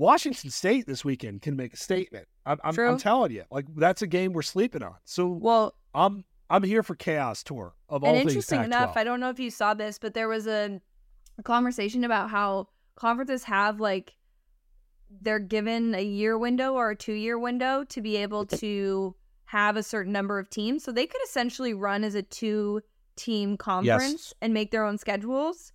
[0.01, 2.27] Washington State this weekend can make a statement.
[2.43, 4.95] I'm I'm, I'm telling you, like that's a game we're sleeping on.
[5.05, 8.31] So Well, I'm I'm here for chaos tour of all and things.
[8.31, 8.65] interesting Pac-12.
[8.65, 10.81] enough, I don't know if you saw this, but there was a,
[11.37, 14.15] a conversation about how conferences have like
[15.21, 19.77] they're given a year window or a two year window to be able to have
[19.77, 20.83] a certain number of teams.
[20.83, 22.81] So they could essentially run as a two
[23.15, 25.73] team conference and make their own schedules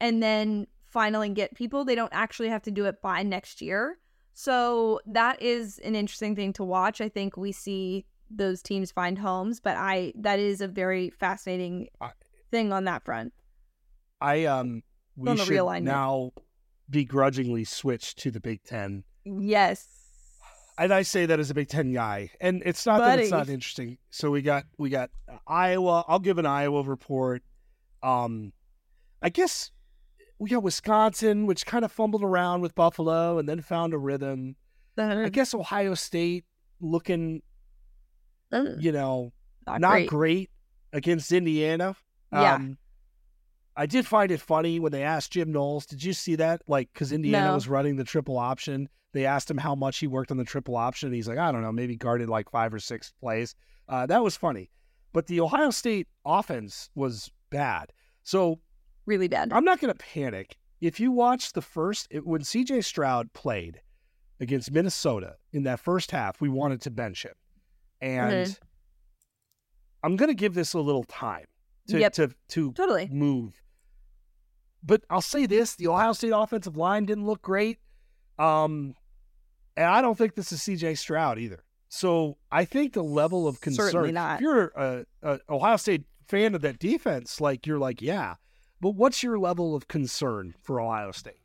[0.00, 1.84] and then finally get people.
[1.84, 3.98] They don't actually have to do it by next year.
[4.34, 7.00] So that is an interesting thing to watch.
[7.00, 11.88] I think we see those teams find homes, but I that is a very fascinating
[12.00, 12.12] I-
[12.50, 13.32] thing on that front.
[14.20, 14.82] I um
[15.16, 15.82] we should realignment.
[15.82, 16.32] now
[16.90, 19.04] begrudgingly switch to the Big Ten.
[19.24, 19.88] Yes.
[20.78, 23.48] And I say that as a Big Ten guy, and it's not that it's not
[23.48, 23.98] interesting.
[24.10, 25.10] So we got we got
[25.46, 26.04] Iowa.
[26.06, 27.42] I'll give an Iowa report.
[28.04, 28.52] Um,
[29.20, 29.72] I guess
[30.38, 34.56] we got Wisconsin, which kind of fumbled around with Buffalo and then found a rhythm.
[34.96, 36.44] I guess Ohio State
[36.80, 37.42] looking,
[38.52, 39.32] you know,
[39.66, 40.08] not, not great.
[40.08, 40.50] great,
[40.92, 41.96] against Indiana.
[42.32, 42.54] Yeah.
[42.54, 42.78] Um,
[43.76, 45.86] I did find it funny when they asked Jim Knowles.
[45.86, 46.62] Did you see that?
[46.66, 47.54] Like, because Indiana No.
[47.54, 48.88] was running the triple option.
[49.12, 51.06] They asked him how much he worked on the triple option.
[51.08, 53.54] And he's like, I don't know, maybe guarded like five or six plays.
[53.88, 54.70] Uh, that was funny.
[55.12, 57.92] But the Ohio State offense was bad.
[58.24, 58.58] So
[59.08, 59.54] Really bad.
[59.54, 60.58] I'm not going to panic.
[60.82, 63.80] If you watch the first, it, when CJ Stroud played
[64.38, 67.32] against Minnesota in that first half, we wanted to bench him.
[68.02, 68.58] And Mhm.
[70.04, 71.46] I'm going to give this a little time
[71.88, 72.12] to, Yep.
[72.12, 73.08] to, to Totally.
[73.10, 73.62] move.
[74.82, 77.78] But I'll say this the Ohio State offensive line didn't look great.
[78.38, 78.94] Um,
[79.74, 81.64] and I don't think this is CJ Stroud either.
[81.88, 84.34] So I think the level of concern, Certainly not.
[84.36, 88.34] if you're a, a Ohio State fan of that defense, like you're like, yeah.
[88.80, 91.40] But what's your level of concern for Ohio State?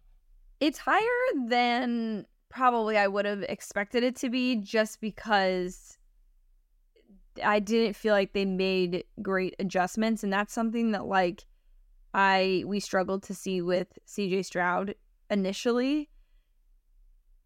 [0.59, 5.97] It's higher than probably I would have expected it to be just because
[7.43, 11.45] I didn't feel like they made great adjustments and that's something that like
[12.13, 14.93] I we struggled to see with CJ Stroud
[15.31, 16.09] initially.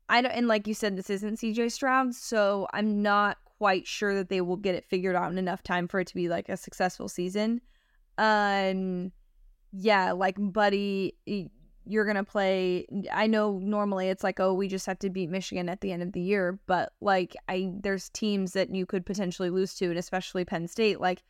[0.09, 4.13] I don't and like you said this isn't CJ Stroud, so I'm not quite sure
[4.13, 6.49] that they will get it figured out in enough time for it to be like
[6.49, 7.61] a successful season.
[8.17, 9.13] Um
[9.79, 11.13] yeah, like buddy
[11.89, 15.29] you're going to play I know normally it's like oh we just have to beat
[15.29, 19.05] Michigan at the end of the year, but like I there's teams that you could
[19.05, 21.23] potentially lose to and especially Penn State like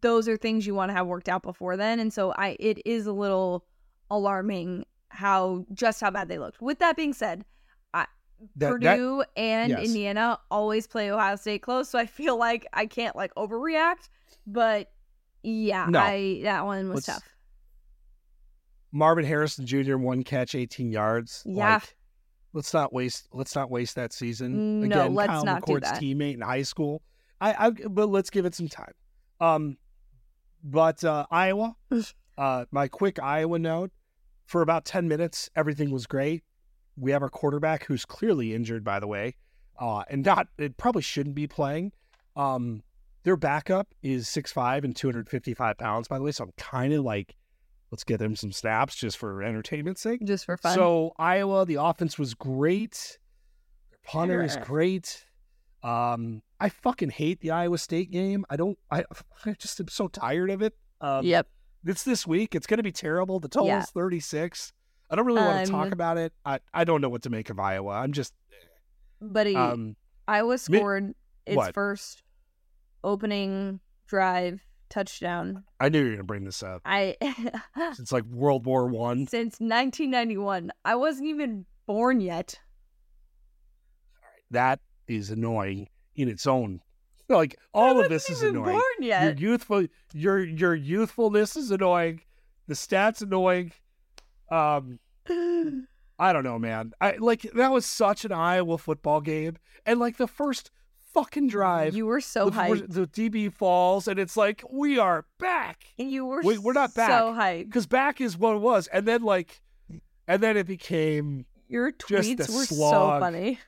[0.00, 2.78] those are things you want to have worked out before then and so I it
[2.84, 3.64] is a little
[4.10, 6.60] alarming how just how bad they looked.
[6.60, 7.44] With that being said,
[7.92, 8.08] That,
[8.56, 9.86] that Purdue and yes.
[9.86, 14.08] Indiana always play Ohio State close, so I feel like I can't like overreact.
[14.46, 14.90] But
[15.42, 16.00] yeah, No.
[16.00, 17.35] I that one was Let's- tough.
[18.96, 19.96] Marvin Harrison Jr.
[19.96, 21.42] one catch, 18 yards.
[21.44, 21.74] Yeah.
[21.74, 21.96] Like,
[22.52, 23.28] let's not waste.
[23.32, 24.80] Let's not waste that season.
[24.80, 26.00] No, Again, let's Kyle not do McCord's that.
[26.02, 27.02] teammate in high school.
[27.40, 28.92] I, I, but let's give it some time.
[29.40, 29.76] Um,
[30.64, 31.76] but uh, Iowa.
[32.38, 33.90] uh, my quick Iowa note:
[34.46, 36.42] for about 10 minutes, everything was great.
[36.96, 39.36] We have our quarterback who's clearly injured, by the way,
[39.78, 40.48] uh, and not.
[40.56, 41.92] It probably shouldn't be playing.
[42.34, 42.82] Um,
[43.24, 46.32] their backup is 6'5 and 255 pounds, by the way.
[46.32, 47.34] So I'm kind of like,
[47.90, 50.24] let's get them some snaps just for entertainment's sake.
[50.24, 50.74] Just for fun.
[50.74, 53.18] So Iowa, the offense was great.
[53.90, 55.24] Their punter is great.
[55.82, 58.44] Um, I fucking hate the Iowa State game.
[58.50, 58.78] I don't.
[58.90, 59.04] I,
[59.44, 60.74] I just am so tired of it.
[61.00, 61.46] Um, yep.
[61.84, 62.54] It's this week.
[62.56, 63.38] It's going to be terrible.
[63.38, 63.82] The total's Yeah.
[63.82, 64.72] 36.
[65.08, 66.32] I don't really want to talk Um, about it.
[66.44, 67.92] I, I don't know what to make of Iowa.
[67.92, 68.32] I'm just
[69.20, 69.94] But um
[70.26, 71.14] Iowa mi- scored
[71.46, 71.74] its what?
[71.74, 72.24] first
[73.04, 75.64] opening drive touchdown.
[75.80, 76.82] I knew you were going to bring this up.
[76.84, 77.16] I
[77.76, 79.26] It's like World War One.
[79.26, 80.72] since 1991.
[80.84, 82.60] I wasn't even born yet.
[84.50, 86.80] That is annoying in its own.
[87.28, 88.80] Like all of this is annoying.
[89.00, 92.20] Your youthful your your youthfulness is annoying.
[92.68, 93.72] The stats annoying.
[94.50, 95.00] Um
[96.18, 96.92] I don't know, man.
[97.00, 99.56] I like that was such an Iowa football game.
[99.84, 100.70] And like the first
[101.16, 102.92] fucking drive you were so the, hyped.
[102.92, 105.84] the DB falls and it's like we are back.
[105.98, 107.10] And You were Wait, we're not back.
[107.10, 107.66] so hyped.
[107.66, 108.86] Because back is what it was.
[108.88, 109.60] And then like
[110.28, 113.20] and then it became Your Just tweets were so slog.
[113.22, 113.58] funny.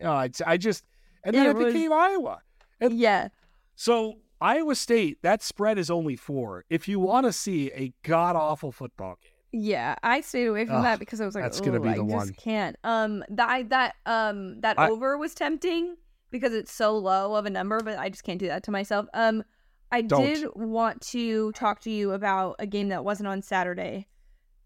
[0.00, 0.84] Oh, I, I just
[1.24, 2.40] and then It it, was- became Iowa.
[2.80, 3.28] And- Yeah.
[3.76, 6.64] So Iowa State, that spread is only four.
[6.68, 10.76] If you want to see a god awful football game, Yeah, I stayed away from
[10.76, 12.76] Ugh, that because I was like, that's gonna "Ooh, be I the just one." can't.
[12.84, 15.96] Um, that that um that I- over was tempting
[16.34, 19.06] because it's so low of a number, but I just can't do that to myself.
[19.14, 19.44] Um,
[19.92, 20.20] I Don't.
[20.20, 24.08] did want to talk to you about a game that wasn't on Saturday,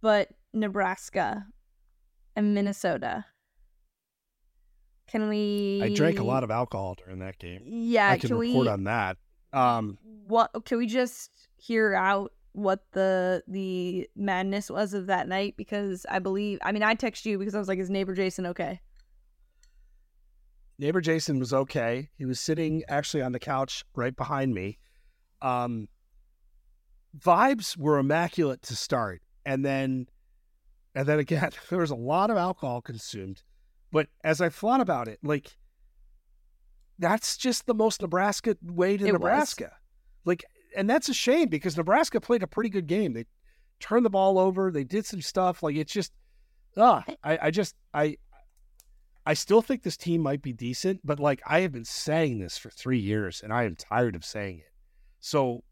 [0.00, 1.44] but Nebraska
[2.34, 3.26] and Minnesota.
[5.08, 5.82] Can we?
[5.84, 7.60] I drank a lot of alcohol during that game.
[7.66, 8.72] Yeah, I can, can report we?
[8.72, 9.18] on that.
[9.52, 15.54] Um, what can we just hear out what the the madness was of that night
[15.56, 18.46] because i believe i mean i text you because i was like is neighbor jason
[18.46, 18.80] okay
[20.78, 22.08] neighbor Jason was okay.
[22.16, 24.78] He was sitting actually on the couch right behind me.
[25.42, 25.88] Um,
[27.18, 30.06] vibes were immaculate to start, and then,
[30.94, 33.42] and then again, there was a lot of alcohol consumed.
[33.90, 35.56] But as I thought about it, like
[36.98, 39.20] that's just the most Nebraska way to It was.
[39.20, 39.72] Nebraska.
[40.24, 40.44] Like,
[40.76, 43.12] and that's a shame because Nebraska played a pretty good game.
[43.12, 43.24] They
[43.80, 44.70] turned the ball over.
[44.70, 45.62] They did some stuff.
[45.62, 46.12] Like it's just,
[46.76, 48.16] ah, I, I just, I,
[49.28, 52.56] I still think this team might be decent, but like I have been saying this
[52.56, 54.72] for three years, and I am tired of saying it.
[55.20, 55.64] So,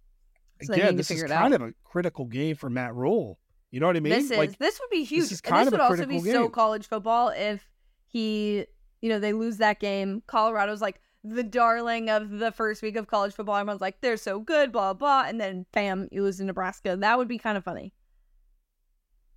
[0.62, 1.62] So again, this is kind out.
[1.62, 3.38] of a critical game for Matt Rhule.
[3.71, 4.12] You know what I mean?
[4.12, 6.21] this is like, this would be huge is and kind this of would also be
[6.21, 7.64] critical so college football if
[8.07, 8.66] he
[9.01, 13.07] you know they lose that game colorado's like the darling of the first week of
[13.07, 16.45] college football everyone's like they're so good blah blah and then bam you lose to
[16.45, 17.92] nebraska that would be kind of funny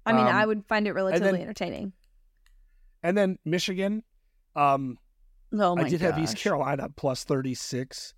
[0.05, 1.93] i mean Um, i would find it relatively then- entertaining
[3.01, 4.03] and then Michigan.
[4.59, 4.97] Um,
[5.53, 6.37] oh I did have East.
[6.37, 8.13] Carolina plus 36.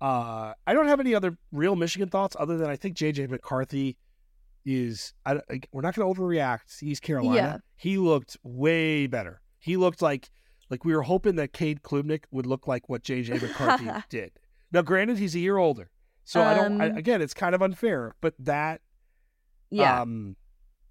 [0.00, 3.96] Uh, I don't have any other real Michigan thoughts other than I think JJ McCarthy
[4.64, 5.12] is.
[5.26, 7.34] I, don't- we're not going to overreact East Carolina.
[7.36, 7.56] Yeah.
[7.76, 9.40] He looked way better.
[9.58, 10.30] He looked like
[10.70, 14.32] like we were hoping that Cade Klubnik would look like what JJ McCarthy did.
[14.70, 15.90] Now, granted, he's a year older,
[16.24, 16.80] so I don't.
[16.80, 18.82] I, Um, again, it's kind of unfair, but that
[19.70, 20.36] yeah um,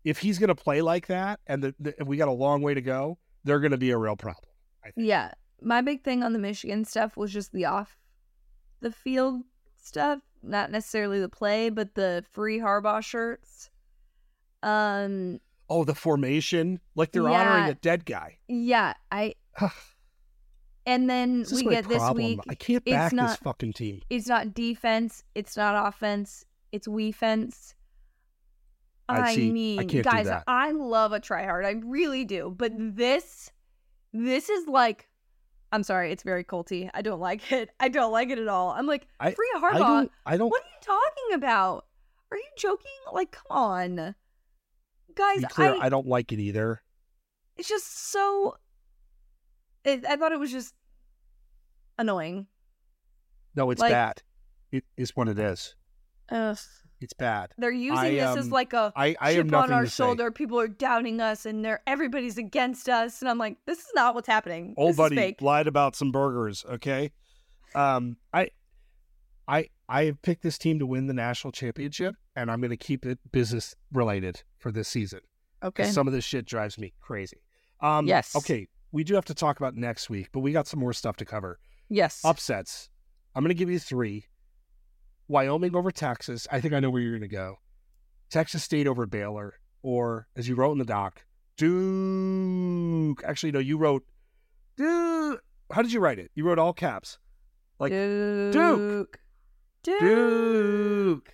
[0.04, 2.74] if he's going to play like that, and the, the, we got a long way
[2.74, 4.44] to go, they're going to be a real problem.
[4.88, 5.08] I think.
[5.08, 5.32] Yeah.
[5.62, 7.98] My big thing on the Michigan stuff was just the off
[8.80, 9.42] the field
[9.76, 13.70] stuff, not necessarily the play, but the free Harbaugh shirts.
[14.64, 18.38] Um Oh, the formation, like they're honoring a dead guy.
[18.48, 19.36] yeah, I
[20.86, 24.02] and then we get this week I can't it's back this fucking team.
[24.10, 27.76] it's not defense, it's not offense, it's we fence.
[29.10, 29.32] I I.
[29.32, 30.28] I mean, do guys.
[30.48, 31.66] I love a tryhard.
[31.66, 32.54] I really do.
[32.56, 33.52] But this,
[34.26, 35.08] this is like,
[35.72, 36.90] I'm sorry, it's very culty.
[36.94, 37.70] I don't like it.
[37.80, 38.70] I don't like it at all.
[38.72, 39.78] I'm like, I- free I Harbaugh.
[39.80, 40.12] don't.
[40.26, 40.50] I don't.
[40.50, 41.86] What are you talking about?
[42.32, 42.92] Are you joking?
[43.14, 44.16] Like, come on,
[45.16, 45.44] guys.
[45.50, 46.82] Clear, I, I don't like it either.
[47.58, 48.56] it's just so.
[49.86, 50.74] It, I thought it was just
[51.98, 52.48] annoying.
[53.56, 54.22] No, it's Like- bad.
[54.72, 55.76] It is what it is.
[56.30, 56.58] Ugh.
[57.00, 57.54] It's bad.
[57.58, 60.04] They're using I, this as um, like a I, I chip on our to say.
[60.04, 60.32] shoulder.
[60.32, 63.22] People are doubting us, and they're everybody's against us.
[63.22, 64.74] And I'm like, this is not what's happening.
[64.78, 66.66] Old this buddy lied about some burgers.
[66.68, 67.12] Okay,
[67.76, 68.50] um, I,
[69.48, 72.78] I, I have picked this team to win the national championship, and I'm going to
[72.78, 75.20] keep it business related for this season.
[75.64, 75.86] Okay.
[75.86, 77.38] Some of this shit drives me crazy.
[77.82, 78.36] Um, Yes.
[78.36, 81.16] Okay, we do have to talk about next week, but we got some more stuff
[81.18, 81.60] to cover.
[81.90, 82.22] yes.
[82.26, 82.90] Upsets.
[83.36, 84.26] I'm going to give you three.
[85.28, 86.48] Wyoming over Texas.
[86.52, 87.56] I think I know where you're going to go.
[88.30, 91.24] Texas State over Baylor, or as you wrote in the doc,
[91.58, 93.24] Duke.
[93.26, 94.04] Actually, no, you wrote
[94.76, 95.42] Duke.
[95.72, 96.32] How did you write it?
[96.36, 97.18] You wrote all caps.
[97.80, 98.54] like, Duke.
[98.54, 99.20] Duke.
[99.84, 100.00] Duke.
[100.00, 101.34] Duke.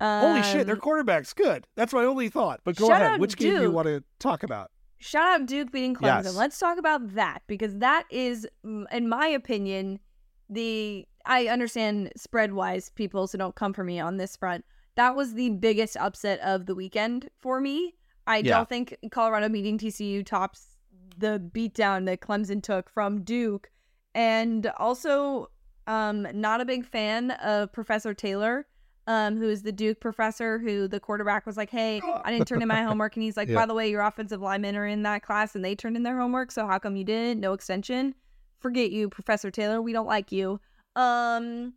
[0.00, 1.66] Holy shit, their Um, quarterback's good.
[1.74, 2.60] That's my only thought.
[2.64, 3.18] But go ahead.
[3.20, 4.70] Which game do you want to talk about?
[4.98, 6.24] Shout out Duke beating Clemson.
[6.24, 6.36] Yes.
[6.36, 10.00] Let's talk about that because that is, mm, in my opinion,
[10.48, 14.64] the I understand spread wise people, so don't come for me on this front.
[14.94, 17.94] That was the biggest upset of the weekend for me.
[18.26, 18.56] I Yeah.
[18.58, 20.76] don't think Colorado beating TCU tops
[21.18, 23.70] the beatdown that Clemson took from Duke,
[24.14, 25.50] and also
[25.86, 28.66] um, not a big fan of Professor Taylor.
[29.08, 32.60] Um, who is the Duke professor who the quarterback was like, Hey, I didn't turn
[32.60, 33.14] in my homework.
[33.14, 33.54] And he's like, Yeah.
[33.54, 36.18] By the way, your offensive linemen are in that class and they turned in their
[36.18, 36.50] homework.
[36.50, 37.38] So how come you didn't?
[37.40, 38.16] No extension.
[38.58, 39.80] Forget you, Professor Taylor.
[39.80, 40.58] We don't like you.
[40.96, 41.74] Um,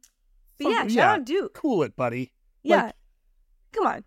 [0.57, 1.11] but Fuck- yeah, shout yeah.
[1.13, 1.53] out Duke.
[1.53, 2.31] Cool it, buddy.
[2.63, 2.83] Yeah.
[2.85, 2.95] Like-
[3.73, 4.03] Come on.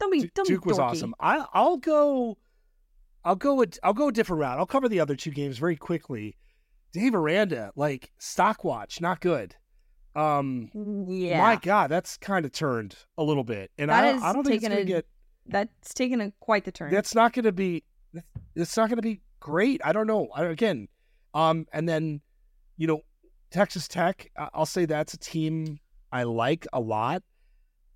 [0.00, 1.14] Don't be, don't Duke be was awesome.
[1.20, 2.38] I I'll go
[3.24, 4.58] I'll go a, I'll go a different route.
[4.58, 6.36] I'll cover the other two games very quickly.
[6.92, 9.54] Dave Aranda, like stock watch, not good.
[10.16, 10.68] Um
[11.08, 11.38] Yeah.
[11.42, 13.70] my god, that's kind of turned a little bit.
[13.78, 15.06] And That I, I don't think it's to a- get
[15.46, 16.90] That's taken a quite the turn.
[16.92, 17.84] that's not going to be
[18.54, 19.80] it's not going to be great.
[19.84, 20.28] I don't know.
[20.34, 20.88] I, again,
[21.34, 22.20] um, and then
[22.76, 23.00] you know,
[23.54, 24.30] Texas Tech.
[24.52, 25.78] I'll say that's a team
[26.10, 27.22] I like a lot.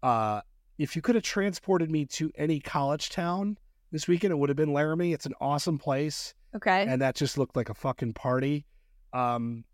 [0.04, 0.40] Uh,
[0.78, 3.58] if you could have transported me to any college town
[3.90, 5.12] this weekend, it would have been Laramie.
[5.12, 6.86] It's an awesome place Okay.
[6.88, 8.66] and that just looked like a fucking party.
[9.12, 9.64] Um,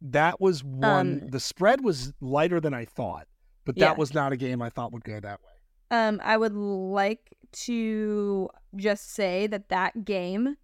[0.00, 1.22] that was one.
[1.24, 3.26] Um, the spread was lighter than I thought,
[3.64, 3.86] but Yeah.
[3.86, 5.50] that was not a game I thought would go that way.
[5.90, 10.56] Um, I would like to just say that that game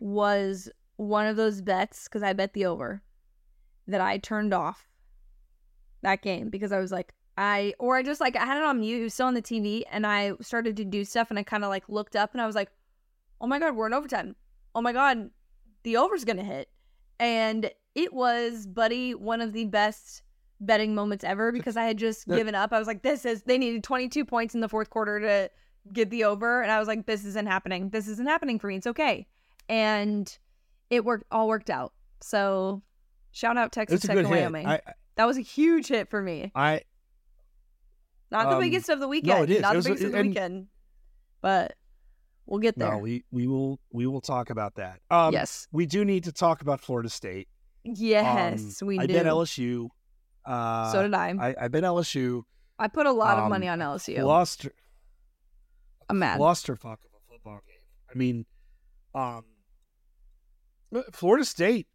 [0.00, 3.02] was one of those bets because I bet the over
[3.86, 4.88] that I turned off
[6.02, 8.80] that game because I was like, I or I just like I had it on
[8.80, 9.00] mute.
[9.00, 11.64] It was still on the TV, and I started to do stuff, and I kind
[11.64, 12.70] of like looked up, and I was like,
[13.40, 14.36] "Oh my god, we're in overtime!
[14.74, 15.30] Oh my god,
[15.82, 16.68] the over's gonna hit!"
[17.18, 20.22] And it was, buddy, one of the best
[20.60, 22.72] betting moments ever because I had just given up.
[22.72, 25.50] I was like, "This is." They needed 22 points in the fourth quarter to
[25.92, 27.88] get the over, and I was like, "This isn't happening.
[27.88, 28.76] This isn't happening for me.
[28.76, 29.26] It's okay."
[29.70, 30.38] And
[30.90, 31.24] it worked.
[31.30, 31.94] All worked out.
[32.20, 32.82] So,
[33.32, 34.28] shout out Texas Tech and.
[34.30, 34.66] Wyoming.
[34.66, 34.80] I,
[35.16, 36.52] that was a huge hit for me.
[36.54, 36.82] I,
[38.30, 39.36] Not the Um, biggest of the weekend.
[39.38, 39.60] No, it is.
[39.62, 40.66] Not It the was- biggest of the and- weekend.
[41.42, 41.74] But
[42.46, 42.92] we'll get there.
[42.92, 45.00] no, we we will we will talk about that.
[45.10, 45.66] Um, yes.
[45.72, 47.48] we do need to talk about Florida State.
[47.84, 49.14] Yes, Um, we I do.
[49.14, 49.88] bet LSU.
[50.44, 51.34] Uh, so did I.
[51.38, 51.54] I.
[51.62, 52.42] I, bet LSU
[52.78, 54.22] I put a lot of um, money on LSU.
[54.24, 54.68] lost.
[56.08, 56.38] I'm mad.
[56.38, 57.80] Clusterfuck of a football game.
[58.12, 58.46] I mean,
[59.14, 59.44] um,
[61.12, 61.86] Florida State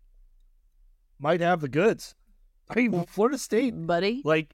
[1.19, 2.15] might have the goods.
[2.69, 4.21] I mean, Florida State, Buddy.
[4.25, 4.53] like,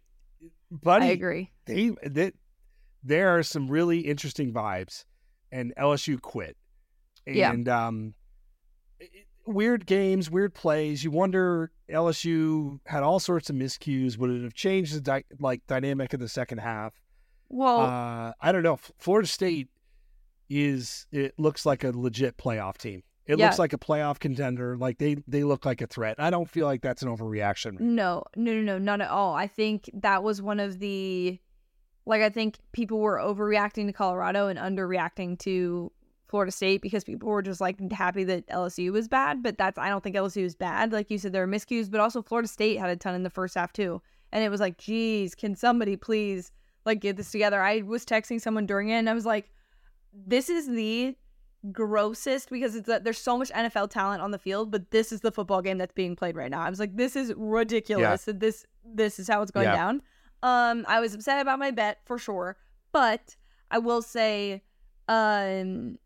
[0.71, 1.51] buddy, I agree.
[1.65, 2.31] they, they
[3.03, 5.05] there are some really interesting vibes,
[5.51, 6.55] and LSU quit.
[7.25, 7.51] Yeah.
[7.51, 8.13] And um,
[8.99, 9.09] it-
[9.45, 11.03] weird games, weird plays.
[11.03, 14.17] You wonder LSU had all sorts of miscues.
[14.17, 16.93] Would it have changed the dy- like dynamic in the second half?
[17.49, 18.77] Well, Uh, I don't know.
[18.99, 19.69] Florida State
[20.49, 23.01] is it looks like a legit playoff team.
[23.25, 23.45] It Yeah.
[23.45, 24.75] looks like a playoff contender.
[24.77, 26.15] Like they they look like a threat.
[26.19, 27.79] I don't feel like that's an overreaction.
[27.79, 29.33] no, no, no, no, not at all.
[29.33, 31.39] I think that was one of the,
[32.05, 35.91] like, I think people were overreacting to Colorado and underreacting to
[36.27, 39.41] Florida State because people were just like happy that LSU was bad.
[39.41, 40.91] But that's, I don't think LSU is bad.
[40.91, 43.29] Like you said, there are miscues, but also Florida State had a ton in the
[43.29, 44.01] first half too.
[44.31, 46.51] And it was like, geez, can somebody please
[46.85, 47.61] like get this together?
[47.61, 49.51] I was texting someone during it and I was like,
[50.11, 51.15] this is the
[51.71, 55.21] grossest because it's that there's so much NFL talent on the field, but this is
[55.21, 56.61] the football game that's being played right now.
[56.61, 58.25] I was like, this is ridiculous.
[58.25, 59.75] that This this is how it's going Yeah.
[59.75, 60.01] down.
[60.41, 62.57] Um, I was upset about my bet for sure,
[62.91, 63.37] but
[63.71, 64.61] I will say,
[65.07, 65.97] um,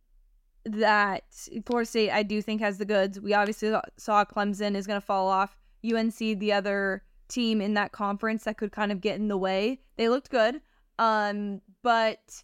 [0.64, 1.24] that
[1.66, 3.20] Florida State I do think has the goods.
[3.20, 5.58] We obviously saw Clemson is going to fall off.
[5.84, 9.80] UNC, the other team in that conference that could kind of get in the way.
[9.95, 10.62] They looked good,
[10.99, 12.43] um, but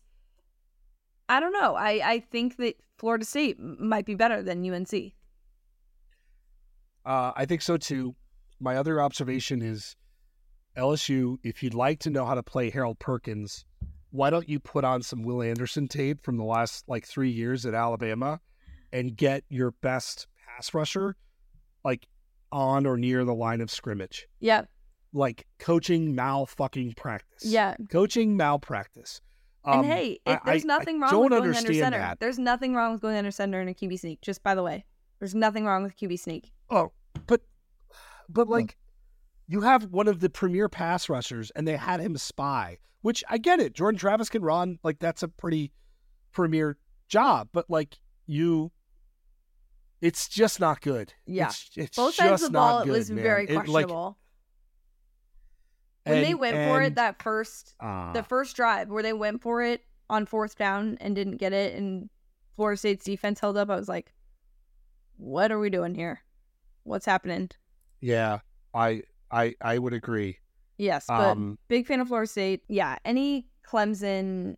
[1.29, 1.75] I don't know.
[1.75, 4.93] I I think that Florida State might be better than UNC.
[7.05, 8.15] Uh, I think so too.
[8.61, 9.97] My other observation is
[10.77, 11.35] LSU.
[11.43, 13.65] If you'd like to know how to play Harold Perkins,
[14.11, 17.65] why don't you put on some Will Anderson tape from the last like three years
[17.65, 18.39] at Alabama,
[18.93, 21.17] and get your best pass rusher,
[21.83, 22.07] like
[22.53, 24.29] on or near the line of scrimmage.
[24.39, 24.61] Yeah,
[25.11, 27.43] like coaching malfucking practice.
[27.43, 27.75] yeah.
[27.91, 29.19] Coaching malpractice.
[29.65, 31.97] And Um, hey, I- if there's I- nothing wrong with going under center.
[31.97, 32.19] that.
[32.19, 34.21] There's nothing wrong with going under center in a QB sneak.
[34.21, 34.85] Just by the way,
[35.19, 36.51] there's nothing wrong with QB sneak.
[36.69, 36.91] Oh,
[37.27, 37.41] but
[38.29, 38.77] but like
[39.47, 43.37] you have one of the premier pass rushers and they had him spy, which I
[43.37, 43.73] get it.
[43.73, 45.71] Jordan Travis can run, like that's a pretty
[46.31, 48.71] premier job, but like you
[50.01, 51.13] it's just not good.
[51.25, 51.47] Yeah.
[51.47, 53.23] It's, it's Both sides of the ball, it was man.
[53.23, 53.87] very It, like,
[56.05, 59.41] when they and- went for it that first uh, the first drive where they went
[59.41, 62.09] for it on fourth down and didn't get it and
[62.55, 64.13] Florida State's defense held up, I was like,
[65.17, 66.21] What are we doing here?
[66.83, 67.49] What's happening?
[67.99, 68.39] yeah,
[68.73, 70.37] I I I would agree.
[70.77, 72.63] Yes, but Um big fan of Florida State.
[72.67, 74.57] Yeah, any Clemson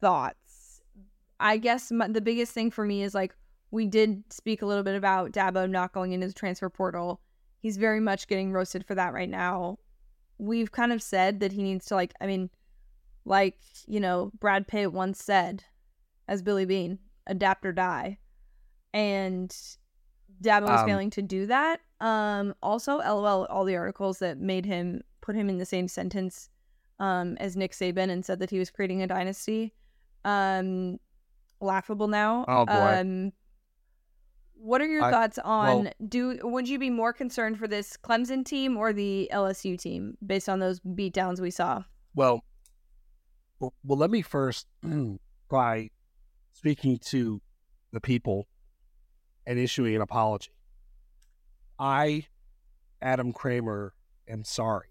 [0.00, 0.82] thoughts?
[1.38, 3.34] I guess my, the biggest thing for me is like
[3.70, 7.20] we did speak a little bit about Dabo not going into the transfer portal.
[7.60, 9.78] He's very much getting roasted for that right now.
[10.40, 12.50] We've kind of said that he needs to like I mean
[13.24, 15.64] like, you know, Brad Pitt once said
[16.26, 18.18] as Billy Beane, adapt or die.
[18.94, 19.50] And
[20.42, 21.80] Dabo was Um, failing to do that.
[22.00, 26.48] Um, also, LOL, all the articles that made him put him in the same sentence
[26.98, 29.74] um, as Nick Saban and said that he was creating a dynasty.
[30.24, 30.98] Um,
[31.60, 32.46] laughable now.
[32.48, 32.72] Oh, boy.
[32.72, 33.32] Um,
[34.62, 37.96] what are your I- thoughts on well- do would you be more concerned for this
[37.96, 41.84] Clemson team or the LSU team based on those beatdowns we saw?
[42.14, 42.44] Well,
[43.58, 45.90] well, well let me first mm, by
[46.52, 47.40] speaking to
[47.92, 48.46] the people
[49.46, 50.52] and issuing an apology.
[51.78, 52.26] I,
[53.00, 53.94] Adam Kramer,
[54.28, 54.88] am sorry.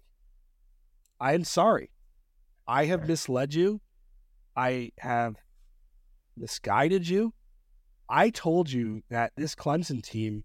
[1.20, 1.90] I am sorry.
[2.66, 3.80] I have misled you.
[4.56, 5.36] I have
[6.36, 7.32] misguided you.
[8.10, 10.44] I told you that this Clemson team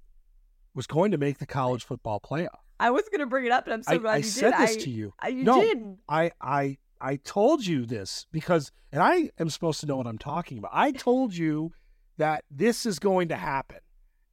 [0.74, 2.60] was going to make the college football playoff.
[2.80, 4.60] I was gonna bring it up, and I'm so I, glad I you said did.
[4.68, 5.14] this I, to you.
[5.20, 5.62] I, you No.
[5.62, 5.98] did.
[6.10, 10.18] I I I told you this because and I am supposed to know what I'm
[10.18, 10.72] talking about.
[10.74, 11.72] I told you
[12.18, 13.80] that this is going to happen.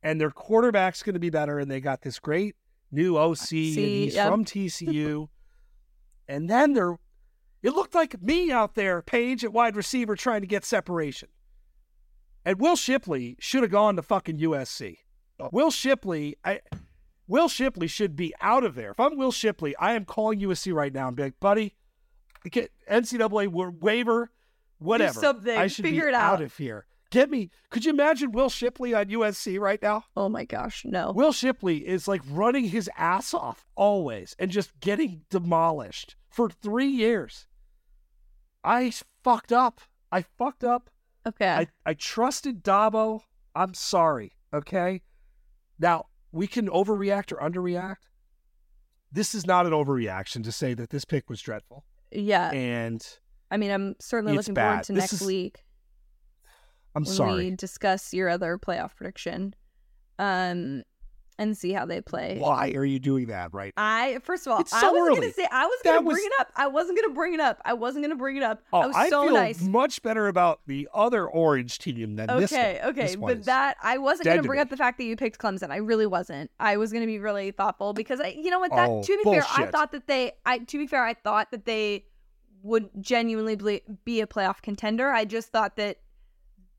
[0.05, 2.57] And their quarterback's going to be better and they got this great
[2.91, 4.29] new OC and he's yep.
[4.31, 5.29] from TCU.
[6.29, 6.99] and then they're
[7.63, 11.29] it looked like me out there, Paige at wide receiver trying to get separation.
[12.45, 14.99] And Will Shipley should have gone to fucking USC.
[15.39, 15.49] Oh.
[15.53, 16.61] Will Shipley, I
[17.29, 18.91] Will Shipley should be out of there.
[18.91, 21.75] If I'm Will Shipley, I am calling USC right now and be like, buddy,
[22.51, 23.49] get NCAA
[23.81, 24.31] waiver,
[24.79, 25.19] whatever.
[25.19, 25.57] something.
[25.57, 26.35] I should Figure be it out.
[26.35, 26.87] out of here.
[27.11, 27.51] Get me.
[27.71, 30.05] Could you imagine Will Shipley on USC right now?
[30.17, 31.13] Oh my gosh, no.
[31.13, 36.89] Will Shipley is like running his ass off always and just getting demolished for three
[36.89, 37.47] years.
[38.65, 39.81] I fucked up.
[40.11, 40.89] I fucked up.
[41.27, 41.49] Okay.
[41.49, 43.21] I, I trusted Dabo.
[43.55, 44.33] I'm sorry.
[44.53, 45.03] Okay.
[45.79, 47.97] Now, we can overreact or underreact.
[49.11, 51.85] This is not an overreaction to say that this pick was dreadful.
[52.11, 52.51] yeah.
[52.53, 53.07] And
[53.51, 55.65] I mean, I'm certainly looking forward to This next is- week
[56.95, 57.51] I'm sorry.
[57.51, 59.55] we discuss your other playoff prediction,
[60.19, 60.83] um,
[61.39, 62.37] and see how they play.
[62.39, 65.21] Why are you doing that right I first of all, It's I so wasn't early.
[65.21, 66.53] gonna say I was gonna was- bring it up.
[66.57, 67.61] I wasn't gonna bring it up.
[67.65, 68.63] I wasn't gonna bring it up.
[68.73, 69.61] Oh, I was so feel nice.
[69.63, 72.61] much better about the other orange team than this one.
[72.61, 74.63] Okay, okay, This but that I wasn't gonna bring me.
[74.63, 75.71] up the fact that you picked Clemson.
[75.71, 76.51] I really wasn't.
[76.61, 78.71] I was gonna be really thoughtful because I, you know what?
[78.71, 81.51] That Oh, to be fair, I thought that they, I to be fair, I thought
[81.51, 82.05] that they
[82.63, 83.57] would genuinely
[84.05, 85.11] be a playoff contender.
[85.11, 85.97] I just thought that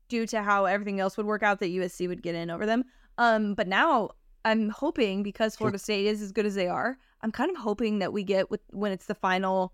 [0.08, 2.84] due to how everything else would work out, that USC would get in over them.
[3.18, 4.10] Um, but now
[4.44, 7.98] I'm hoping because Florida State is as good as they are, I'm kind of hoping
[8.00, 9.72] that we get with when it's the final,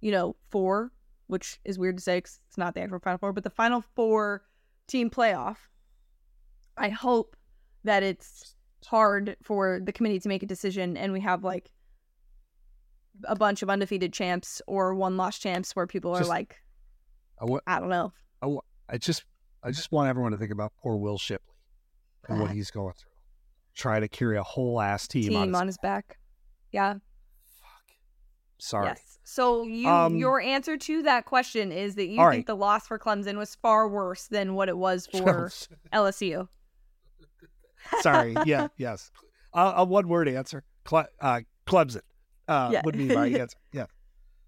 [0.00, 0.92] you know, four,
[1.28, 4.42] which is weird to say it's not the actual final four, but the final four
[4.88, 5.56] team playoff.
[6.76, 7.36] I hope
[7.84, 8.54] that it's
[8.84, 11.70] hard for the committee to make a decision and we have like
[13.24, 16.56] a bunch of undefeated champs or one lost champs where people are like,
[17.40, 18.12] I, I don't know.
[18.88, 19.24] I just
[19.62, 21.54] I just want everyone to think about poor Will Shipley
[22.28, 23.10] and what he's going through.
[23.78, 26.18] Trying to carry a whole ass team, Team on his, on his back.
[26.72, 26.94] Yeah.
[26.94, 27.84] Fuck.
[28.58, 28.86] Sorry.
[28.88, 29.18] Yes.
[29.22, 32.46] So you Um, your answer to that question is that you think right.
[32.46, 35.48] the loss for Clemson was far worse than what it was for
[35.92, 36.48] LSU.
[38.00, 38.34] Sorry.
[38.44, 38.66] Yeah.
[38.76, 39.12] Yes.
[39.54, 40.64] Uh, a one word answer.
[40.84, 42.00] Cle- uh, Clemson.
[42.48, 42.82] Uh, Yeah.
[42.84, 43.56] Would be my answer.
[43.72, 43.86] Yeah.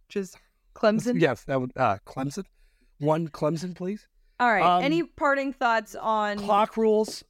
[0.08, 0.36] Just
[0.74, 1.20] Clemson.
[1.20, 1.44] Yes.
[1.44, 1.70] That would.
[1.76, 2.44] Uh, Clemson.
[2.98, 4.08] One Clemson, please.
[4.40, 4.64] All right.
[4.64, 7.22] Um, Any parting thoughts on Clock rules.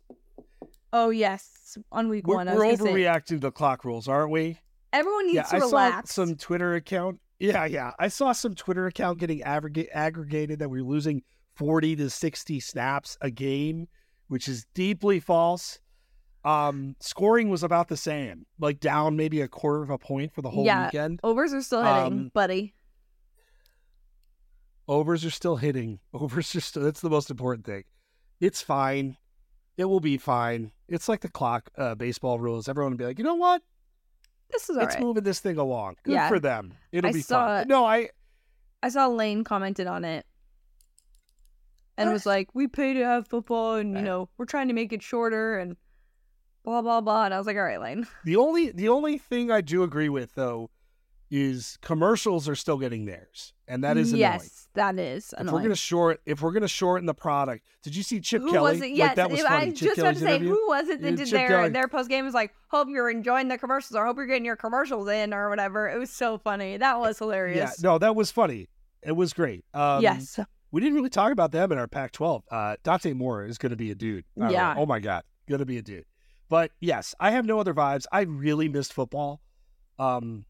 [0.93, 2.49] Oh yes, on week We're, one.
[2.49, 4.59] I we're gonna say, overreacting to clock rules, aren't we?
[4.93, 6.14] everyone needs yeah, to I relax.
[6.14, 7.20] saw some Twitter account.
[7.38, 7.93] Yeah, yeah.
[8.01, 11.22] I saw some Twitter account getting aggregate, aggregated that we are losing
[11.55, 13.86] 40 to 60 snaps a game,
[14.28, 15.78] which is deeply false.
[16.45, 20.43] Um, scoring was about the same, like down maybe a quarter of a point for
[20.43, 20.86] the whole Yeah.
[20.86, 21.20] weekend.
[21.22, 22.74] Overs are still hitting, Um, buddy.
[24.88, 26.01] Overs are still hitting.
[26.14, 27.84] Overs are still, that's the most important thing.
[28.41, 29.16] It's fine.
[29.81, 30.72] It will be fine.
[30.89, 32.68] It's like the clock, uh, baseball rules.
[32.68, 33.62] Everyone will be like, you know what?
[34.51, 35.03] This is all it's right.
[35.03, 35.97] moving this thing along.
[36.03, 36.28] Good Yeah.
[36.28, 36.74] for them.
[36.93, 37.68] It'll I be saw fine.
[37.68, 38.11] No, I,
[38.83, 40.26] I saw Lane commented on it
[41.97, 44.93] and was like, "We pay to have football, and you know, we're trying to make
[44.93, 45.78] it shorter and
[46.62, 49.51] blah blah blah." And I was like, "All right, Lane." The only the only thing
[49.51, 50.68] I do agree with though
[51.31, 54.20] is commercials are still getting theirs, and that is annoying.
[54.20, 58.03] yes, that is If we're gonna short, if we're gonna shorten the product, did you
[58.03, 58.72] see Chip who Kelly?
[58.72, 58.87] was it?
[58.87, 59.66] Like, Yes, that was funny.
[59.68, 60.55] I Chip just about Kelly's to say, interview?
[60.55, 61.68] who was it that did Chip their Kelly.
[61.70, 64.57] their post game was like, "Hope you're enjoying the commercials," or "Hope you're getting your
[64.57, 65.89] commercials in," or whatever.
[65.89, 66.76] It was so funny.
[66.76, 67.76] That was hilarious.
[67.78, 68.68] Yeah, no, that was funny.
[69.03, 69.64] It was great.
[69.72, 70.39] Um, yes.
[70.72, 72.43] we didn't really talk about them in our Pac-12.
[72.51, 74.24] Uh, Dante Moore is going to be a dude.
[74.37, 74.51] I know.
[74.51, 74.74] Yeah.
[74.76, 76.05] Oh my god, going to be a dude.
[76.49, 78.07] But yes, I have no other vibes.
[78.11, 79.41] I really missed football.
[79.99, 80.45] Um,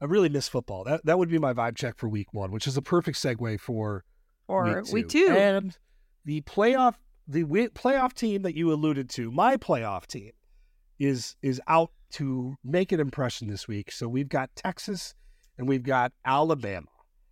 [0.00, 0.84] I really miss football.
[0.84, 3.58] That that would be my vibe check for week one, which is a perfect segue
[3.60, 4.04] for
[4.48, 5.28] Or week week two.
[5.28, 5.32] two.
[5.36, 5.76] And
[6.24, 6.94] the playoff
[7.26, 10.32] the wi- playoff team that you alluded to, my playoff team,
[10.98, 13.90] is is out to make an impression this week.
[13.90, 15.14] So we've got Texas
[15.58, 16.86] and we've got Alabama.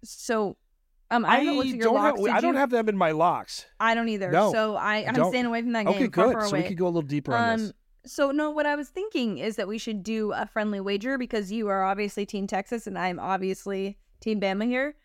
[0.05, 0.57] So,
[1.11, 2.19] um, I haven't looked at your don't locks.
[2.19, 2.59] have, Did I don't you?
[2.61, 3.67] have them in my locks.
[3.79, 4.31] I don't either.
[4.33, 5.31] No, so I, I'm don't.
[5.31, 5.95] staying away from that game.
[5.95, 6.43] Okay, good.
[6.49, 7.73] So we could go a little deeper on this.
[8.05, 11.53] So no, what I was thinking is that we should do a friendly wager because
[11.53, 14.97] you are obviously Team Texas and I'm obviously Team Bama here.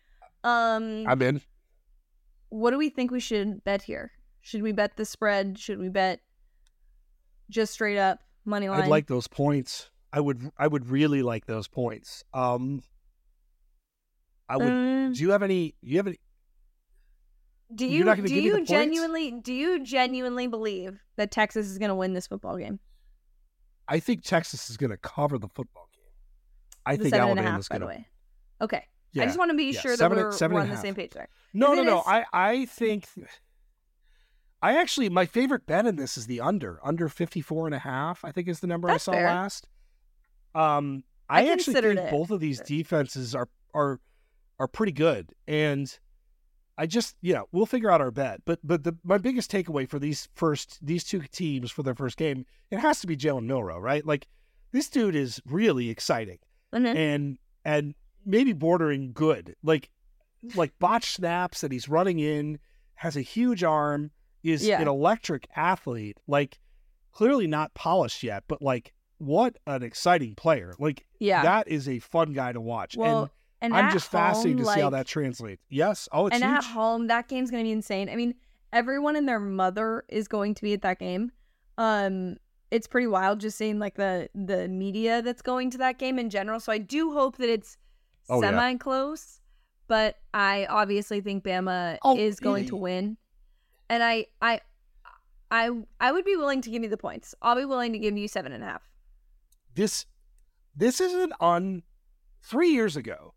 [0.44, 1.40] Um, I'm in.
[2.48, 4.12] what do we think we should bet here?
[4.40, 5.58] Should we bet the spread?
[5.58, 6.20] Should we bet
[7.50, 8.82] just straight up money line?
[8.82, 9.90] I'd like those points.
[10.12, 12.24] I would I would really like those points.
[12.32, 12.82] Um
[14.48, 16.18] I would Um, do you have any do you have any
[17.74, 21.76] do you do give me the you genuinely do you genuinely believe that Texas is
[21.78, 22.80] going to win this football game?
[23.88, 26.02] I think Texas is gonna cover the football game.
[26.86, 28.06] I the think seven and a Alabama's half, gonna the way.
[28.60, 29.22] Okay, yeah.
[29.22, 30.74] I just want to be yeah, sure that seven and- we're, seven we're on the
[30.74, 30.82] half.
[30.84, 31.28] same page there.
[31.54, 31.98] No, no, no.
[32.00, 33.06] is- I, I think
[34.60, 36.80] I actually my favorite bet in this is the under.
[36.82, 39.26] Under 54 and a half, I think is the number That's I saw fair.
[39.26, 39.68] last.
[40.54, 42.10] Um I I, actually think it.
[42.10, 44.00] both of these defenses are are
[44.58, 45.32] are pretty good.
[45.46, 45.96] And
[46.80, 48.42] I just yeah, we'll figure out our bet.
[48.44, 52.16] But but the my biggest takeaway for these first these two teams for their first
[52.16, 54.06] game, it has to be Jalen Milroe, right?
[54.06, 54.28] Like
[54.72, 56.38] this dude is really exciting
[56.72, 56.94] Mhm.
[56.94, 59.56] and and maybe bordering good.
[59.62, 59.90] Like
[60.54, 62.58] like botch snaps that he's running in,
[62.94, 64.12] has a huge arm,
[64.44, 64.80] is Yeah.
[64.80, 66.18] an electric athlete.
[66.28, 66.60] Like
[67.12, 70.74] clearly not polished yet, but like what an exciting player.
[70.78, 71.42] Like yeah.
[71.42, 72.96] that is a fun guy to watch.
[72.96, 73.30] well, and,
[73.60, 75.62] and I'm just fascinated home, to see how that translates.
[75.68, 76.08] Yes.
[76.12, 76.58] Oh, it's and huge.
[76.58, 78.08] at home, that game's going to be insane.
[78.08, 78.34] I mean,
[78.72, 81.32] everyone and their mother is going to be at that game.
[81.76, 82.36] Um,
[82.70, 86.28] it's pretty wild just seeing like the the media that's going to that game in
[86.30, 86.60] general.
[86.60, 87.76] So I do hope that it's
[88.30, 89.40] Oh, semi close,
[89.86, 93.16] but I obviously think Bama Oh, is going to win,
[93.88, 94.60] and I I
[95.50, 97.34] I I would be willing to give you the points.
[97.40, 98.82] I'll be willing to give you seven and a half.
[99.74, 100.04] this
[100.76, 101.82] this isn't on
[102.42, 103.32] three years ago.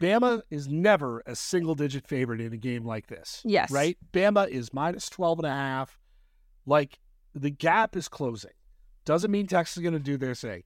[0.00, 3.42] Bama is never a single digit favorite in a game like this.
[3.44, 3.70] Yes.
[3.70, 3.96] Right?
[4.12, 5.98] Bama is minus 12 and a half.
[6.66, 6.98] Like
[7.34, 8.52] the gap is closing.
[9.04, 10.62] Doesn't mean Texas is going to do their thing.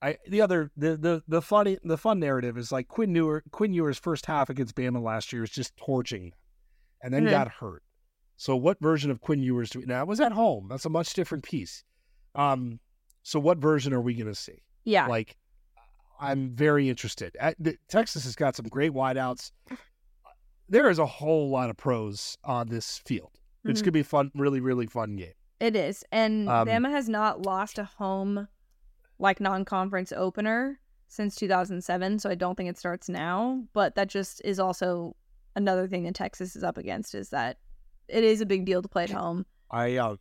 [0.00, 3.72] I the other the the the funny the fun narrative is like Quinn Ewer Quinn
[3.72, 6.38] Ewers' first half against Bama last year was just torching them,
[7.02, 7.30] and then Mhm.
[7.30, 7.82] got hurt.
[8.36, 10.02] So what version of Quinn Ewers do we now?
[10.02, 10.68] It was at home.
[10.70, 11.82] That's a much different piece.
[12.36, 12.78] Um,
[13.24, 14.62] so what version are we going to see?
[14.84, 15.08] Yeah.
[15.08, 15.36] Like,
[16.20, 17.36] I'm very interested.
[17.38, 19.52] At, the, Texas has got some great wideouts.
[20.68, 23.32] There is a whole lot of pros on this field.
[23.64, 23.84] It's Mhm.
[23.84, 25.32] gonna be a fun, really, really fun game.
[25.60, 26.04] It is.
[26.12, 28.48] And Um, Bama has not lost a home
[29.18, 34.40] like non-conference opener since 2007, so I don't think it starts now, but that just
[34.44, 35.16] is also
[35.56, 37.58] another thing that Texas is up against is that
[38.08, 39.46] it is a big deal to play at home.
[39.70, 40.16] I, uh,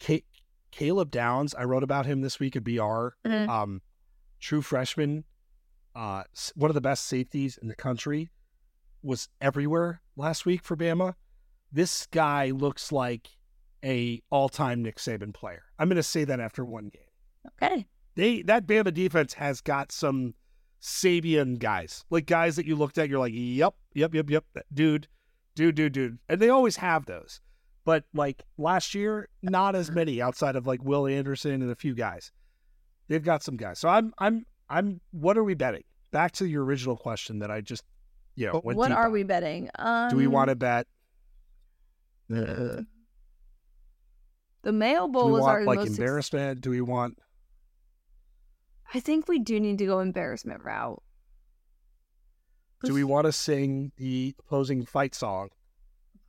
[0.00, 0.24] Ca-
[0.70, 1.54] Caleb Downs.
[1.54, 3.16] I wrote about him this week at BR.
[3.24, 3.48] Mhm.
[3.48, 3.82] Um,
[4.42, 5.24] true freshman,
[5.94, 6.24] uh,
[6.54, 8.30] one of the best safeties in the country,
[9.02, 11.14] was everywhere last week for Bama.
[11.72, 13.30] This guy looks like
[13.84, 15.62] a all-time Nick Saban player.
[15.78, 17.02] I'm going to say that after one game.
[17.62, 17.86] Okay.
[18.14, 20.34] they that Bama defense has got some
[20.80, 25.08] Sabian guys, like guys that you looked at, you're like, yep, yep, yep, yep, dude,
[25.54, 27.40] dude, dude, dude, and they always have those.
[27.84, 31.94] But like last year, not as many outside of like Will Anderson and a few
[31.94, 32.32] guys.
[33.12, 33.78] They've got some guys.
[33.78, 35.02] So I'm, I'm, I'm.
[35.10, 35.82] What are we betting?
[36.12, 37.84] Back to your original question that I just,
[38.36, 39.12] you know, went what are on.
[39.12, 39.68] we betting?
[39.78, 40.86] Um, Do we want to bet?
[42.30, 42.86] The
[44.64, 46.60] Mayo Do Bowl we was our want like most ex- embarrassment?
[46.62, 47.18] Do we want?
[48.94, 51.02] I think we do need to go embarrassment route.
[52.84, 55.50] Do we want to sing the opposing fight song?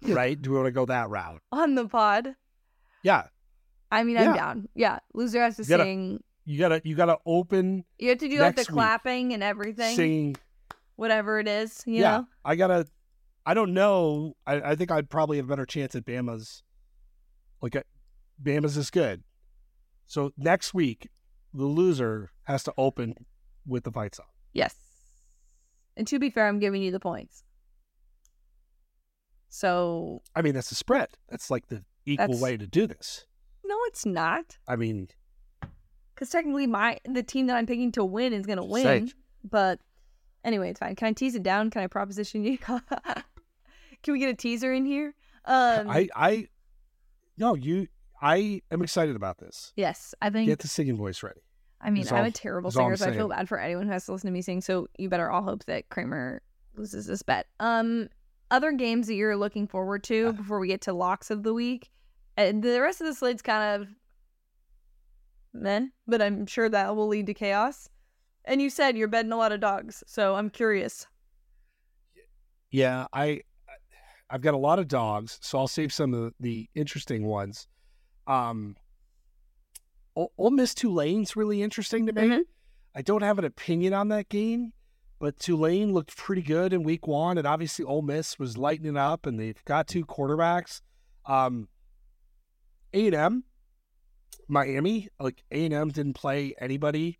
[0.05, 0.39] Right?
[0.39, 1.41] Do we want to go that route?
[1.53, 2.35] on the pod?
[3.03, 3.27] Yeah.
[3.89, 4.35] I mean, I'm Yeah.
[4.35, 4.67] down.
[4.75, 6.23] Yeah, loser has to You sing.
[6.45, 10.35] You gotta you gotta open You have to do like the clapping and everything, singing.
[10.95, 11.83] whatever it is.
[11.85, 12.27] You yeah, know.
[12.43, 12.85] I gotta.
[13.45, 14.35] I don't know.
[14.47, 16.63] I, I think I'd probably have a better chance at Bama's.
[17.61, 17.83] Like, uh,
[18.41, 19.23] Bama's is good.
[20.05, 21.09] So next week,
[21.53, 23.15] the loser has to open
[23.65, 24.27] with the fight song.
[24.53, 24.75] Yes.
[25.97, 27.43] And to be fair, I'm giving you the points.
[29.49, 31.09] So I mean, that's the spread.
[31.29, 33.25] That's like the equal way to do this.
[33.63, 34.57] no, it's not.
[34.67, 35.09] I mean,
[36.13, 39.11] Because technically, my the team that I'm picking to win is going to win.
[39.43, 39.79] But
[40.43, 40.95] anyway, it's fine.
[40.95, 41.69] Can I tease it down?
[41.69, 42.57] Can I proposition you?
[44.03, 45.13] Can we get a teaser in here?
[45.45, 46.47] Um, I I
[47.37, 47.87] no you.
[48.21, 49.73] I am excited about this.
[49.75, 50.47] yes, I think.
[50.47, 51.41] Get the singing voice ready.
[51.81, 54.05] I mean, is I'm a terrible singer, so I feel bad for anyone who has
[54.05, 54.61] to listen to me sing.
[54.61, 56.41] So you better all hope that Kramer
[56.75, 57.47] loses this bet.
[57.59, 58.07] Um,
[58.49, 61.91] other games that you're looking forward to before we get to locks of the week,
[62.37, 63.89] and the rest of the slate's kind of
[65.53, 67.89] men, but I'm sure that will lead to chaos.
[68.45, 71.07] And you said you're betting a lot of dogs, so I'm curious.
[72.71, 73.41] Yeah, I
[74.29, 77.67] I've got a lot of dogs, so I'll save some of the interesting ones.
[78.25, 78.75] Um,
[80.15, 82.21] Ole Miss Tulane's really interesting to me.
[82.23, 82.41] Mhm.
[82.95, 84.73] I don't have an opinion on that game,
[85.19, 88.97] but Tulane looked pretty good in Week One, and obviously Ole Miss was lighting it
[88.97, 90.81] up, and they've got two quarterbacks.
[91.25, 91.67] Um,
[92.93, 93.43] A and M,
[94.47, 97.19] Miami, like A and M didn't play anybody.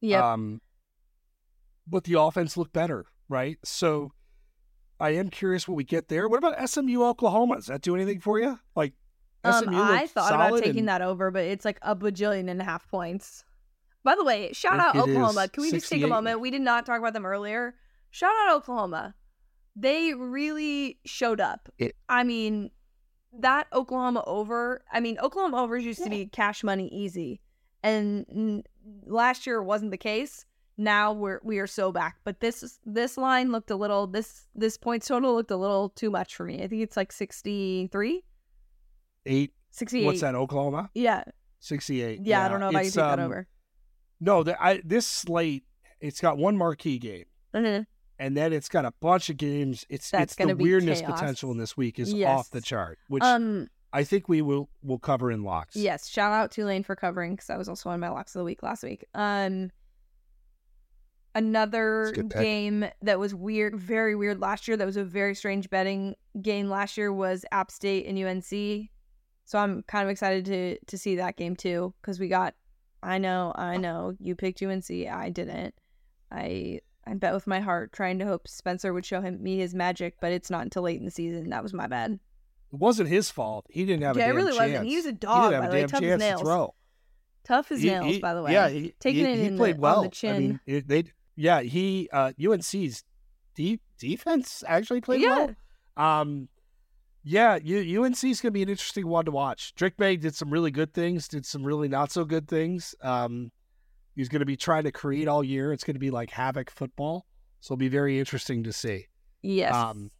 [0.00, 0.22] Yep.
[0.22, 0.60] Um,
[1.86, 3.58] but the offense looked better, right?
[3.64, 4.12] So
[5.00, 6.28] I am curious what we get there.
[6.28, 7.56] What about SMU Oklahoma?
[7.56, 8.58] Does that do anything for you?
[8.76, 8.92] Like
[9.44, 12.60] um, SMU I thought about taking and that over, but it's like a bajillion and
[12.60, 13.44] a half points.
[14.04, 15.48] By the way, shout out it Oklahoma.
[15.48, 16.40] Can we just take a moment?
[16.40, 17.74] We did not talk about them earlier.
[18.10, 19.14] Shout out Oklahoma.
[19.76, 21.68] They really showed up.
[21.78, 22.70] It- I mean,
[23.40, 27.40] that Oklahoma over, I mean, Oklahoma overs used to be cash money easy.
[27.82, 28.62] And n-
[29.06, 30.44] last year wasn't the case.
[30.76, 32.18] Now we're we are so back.
[32.24, 36.10] But this this line looked a little this this points total looked a little too
[36.10, 36.62] much for me.
[36.62, 38.24] I think it's like 63,
[39.26, 39.52] eight.
[39.70, 40.06] 68.
[40.06, 40.34] What's that?
[40.34, 41.24] Oklahoma, Yeah.
[41.60, 42.20] sixty-eight.
[42.24, 43.46] Yeah, I don't know if I can it's, take that um, over.
[44.20, 45.64] No, the, I, this slate,
[46.00, 47.24] it's got one marquee game.
[47.54, 47.86] Mhm.
[48.18, 49.84] And then it's got a bunch of games.
[49.88, 51.18] It's That's it's the be weirdness chaos.
[51.20, 52.28] potential in this week is Yes.
[52.38, 55.74] off the chart, which Um I think we will will cover in locks.
[55.76, 58.44] Yes, shout out Tulane for covering because I was also on my locks of the
[58.44, 59.04] week last week.
[59.14, 59.70] Um,
[61.34, 62.40] another That's a good pick.
[62.42, 64.76] game that was weird, very weird last year.
[64.76, 68.90] That was a very strange betting game last year was App State and UNC.
[69.44, 72.54] So I'm kind of excited to to see that game too because we got.
[73.00, 74.90] I know, I know, you picked UNC.
[74.90, 75.72] I didn't.
[76.32, 79.74] I I bet with my heart, trying to hope Spencer would show him me his
[79.74, 81.48] magic, but it's not until late in the season.
[81.50, 82.12] That was my bad.
[82.12, 83.66] It wasn't his fault.
[83.70, 84.58] He didn't have a Yeah, it really chance.
[84.72, 84.86] wasn't.
[84.88, 86.40] He was a dog, by the way, tough as nails.
[86.40, 86.74] to throw.
[87.44, 88.52] Tough as He- nails, he- by the way.
[88.52, 90.02] Yeah, he, Taking he, it he in the- played on well.
[90.02, 91.04] the I mean, it, they
[91.34, 93.04] yeah he uh, UNC's
[93.54, 95.54] de- defense actually played Yeah.
[95.96, 96.20] well.
[96.20, 96.48] Um,
[97.24, 99.74] yeah, U- UNC's gonna be an interesting one to watch.
[99.74, 102.94] Drake Maye did some really good things, did some really not so good things.
[103.00, 103.50] Um,
[104.18, 105.72] he's gonna be trying to create all year.
[105.72, 107.24] It's gonna be like havoc football,
[107.60, 109.06] so it'll be very interesting to see.
[109.42, 109.72] Yes.
[109.72, 110.10] Um,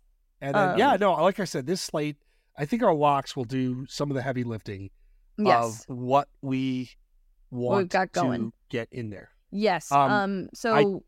[0.41, 2.17] and then yeah, Um, no, like I said, this slate,
[2.57, 4.91] I think our locks will do some of the heavy lifting
[5.37, 5.85] yes.
[5.89, 6.91] of what we
[7.51, 8.51] want got going.
[8.51, 9.31] to get in there.
[9.51, 9.91] yes.
[9.91, 11.03] Um, um, so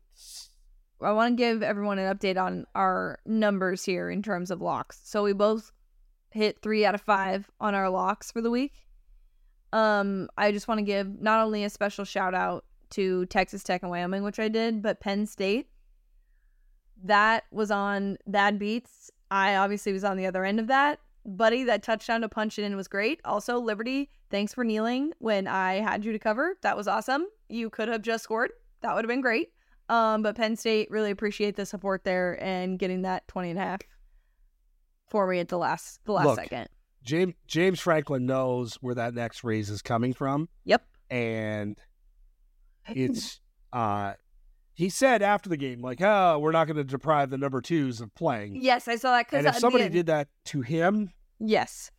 [1.01, 4.99] I, want to give everyone an update on our numbers here in terms of locks.
[5.05, 5.71] So we both
[6.31, 8.73] hit 3 out of 5 on our locks for the week.
[9.71, 13.81] Um I just want to give not only a special shout out to Texas Tech
[13.81, 15.67] and Wyoming, which I did, but Penn State.
[17.03, 19.09] That was on Bad Beats.
[19.31, 20.99] I obviously was on the other end of that.
[21.25, 23.19] Buddy, that touchdown to punch it in was great.
[23.25, 26.55] Also, Liberty, thanks for kneeling when I had you to cover.
[26.61, 27.25] That was awesome.
[27.49, 28.51] You could have just scored.
[28.81, 29.49] That would have been great.
[29.89, 33.61] Um, but Penn State really appreciate the support there and getting that 20 and a
[33.63, 33.81] half
[35.09, 36.35] for me at the last the last Look.
[36.39, 36.69] second.
[37.03, 40.85] James James Franklin knows where that next raise is coming from, Yep.
[41.09, 41.77] and
[42.87, 43.39] it's
[43.73, 44.13] uh
[44.73, 48.01] he said after the game like, "Oh, we're not going to deprive the number twos
[48.01, 51.91] of playing." Yes, I saw that because and if somebody did that to him, yes,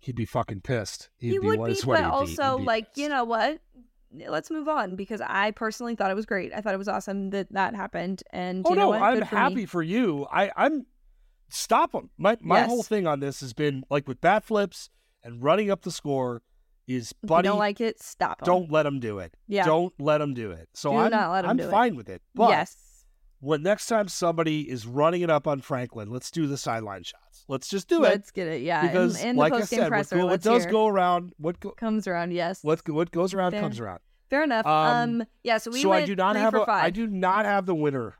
[0.00, 1.10] he'd be fucking pissed.
[1.16, 3.60] He'd he be would be, but also be like you know what?
[4.12, 6.52] Let's move on because I personally thought it was great.
[6.54, 8.22] I thought it was awesome that that happened.
[8.30, 9.02] And Oh you know no, what?
[9.02, 9.40] I'm for me.
[9.40, 10.26] happy for you.
[10.30, 10.86] I I'm
[11.48, 12.10] stop him.
[12.18, 12.66] My my Yes.
[12.68, 14.90] whole thing on this has been like with bat flips
[15.22, 16.42] and running up the score
[16.86, 17.48] is If you buddy.
[17.48, 18.46] don't like it, stop 'em.
[18.46, 19.34] don't let him do it.
[19.48, 19.64] Yeah.
[19.64, 20.68] Don't let him do it.
[20.74, 21.70] So Do I'm not let I'm do it.
[21.70, 22.22] fine with it.
[22.34, 23.04] But yes.
[23.40, 27.44] when next time somebody is running it up on Franklin, let's do the sideline shots.
[27.48, 28.62] Let's just do it Let's get it.
[28.62, 28.86] Yeah.
[28.86, 30.16] because, and, and like the I said, what, presser.
[30.16, 32.32] go- what does go around, what go, comes around.
[32.32, 32.62] Yes.
[32.62, 33.60] what what goes around Fair.
[33.60, 34.00] comes around.
[34.30, 34.66] Fair enough.
[34.66, 35.26] Um, Um.
[35.44, 35.58] Yeah.
[35.58, 36.84] So we so I do not three have for a, five.
[36.84, 38.16] I do not have the winner.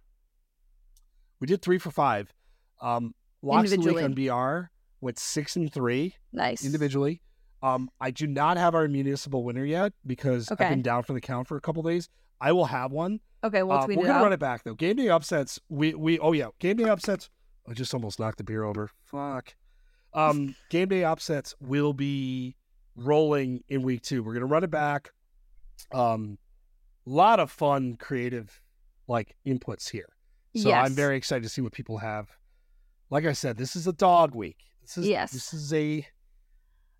[1.40, 2.32] We did three for five.
[2.80, 6.64] Um, locks the week on BR went six and three Nice.
[6.64, 7.20] individually.
[7.66, 10.64] Um, I do not have our municipal winner yet because Okay.
[10.64, 12.08] I've been down for the count for a couple days.
[12.40, 13.20] I will have one.
[13.42, 13.62] Okay.
[13.62, 14.22] we'll uh, We're it gonna out.
[14.22, 14.74] run it back though.
[14.74, 15.58] Game day upsets.
[15.68, 17.30] We we oh yeah, game day upsets.
[17.68, 18.90] I just almost knocked the beer over.
[19.04, 19.54] Fuck.
[20.14, 22.56] Um, game day upsets will be
[22.94, 24.22] rolling in week two.
[24.22, 25.10] We're gonna run it back.
[25.92, 26.38] Um,
[27.04, 28.60] lot of fun, creative,
[29.08, 30.08] like inputs here.
[30.56, 32.28] So I'm very excited to see what people have.
[33.10, 34.56] Like I said, this is a dog week.
[34.82, 35.32] This is Yes.
[35.32, 36.06] This is a.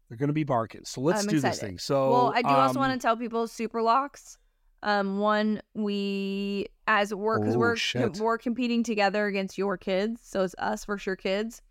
[0.09, 0.83] They're gonna be barking.
[0.85, 1.79] So let's I'm do this thing.
[1.79, 4.39] So well, I do also um, want to tell people super locks.
[4.83, 8.17] Um, one we as we're because Oh, we're shit.
[8.19, 11.63] we're competing together against your kids, so it's us versus your kids.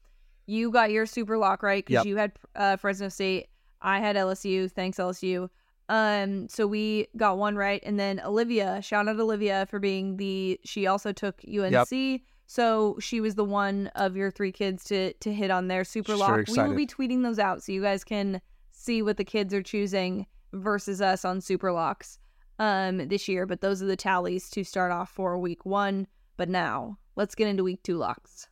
[0.47, 2.05] You got your super lock right because Yep.
[2.05, 3.47] you had uh, Fresno State.
[3.81, 4.69] I had LSU.
[4.71, 5.49] Thanks LSU.
[5.87, 10.59] Um, so we got one right, and then Olivia, shout out Olivia for being the.
[10.65, 15.33] She also took UNC, so she was the one of your three kids to to
[15.33, 16.47] hit on their super Sure lock.
[16.47, 18.41] We will be tweeting those out so you guys can
[18.71, 22.19] see what the kids are choosing versus us on super locks
[22.59, 23.45] um this year.
[23.45, 26.07] But those are the tallies to start off for week one.
[26.37, 28.47] But now let's get into week two locks.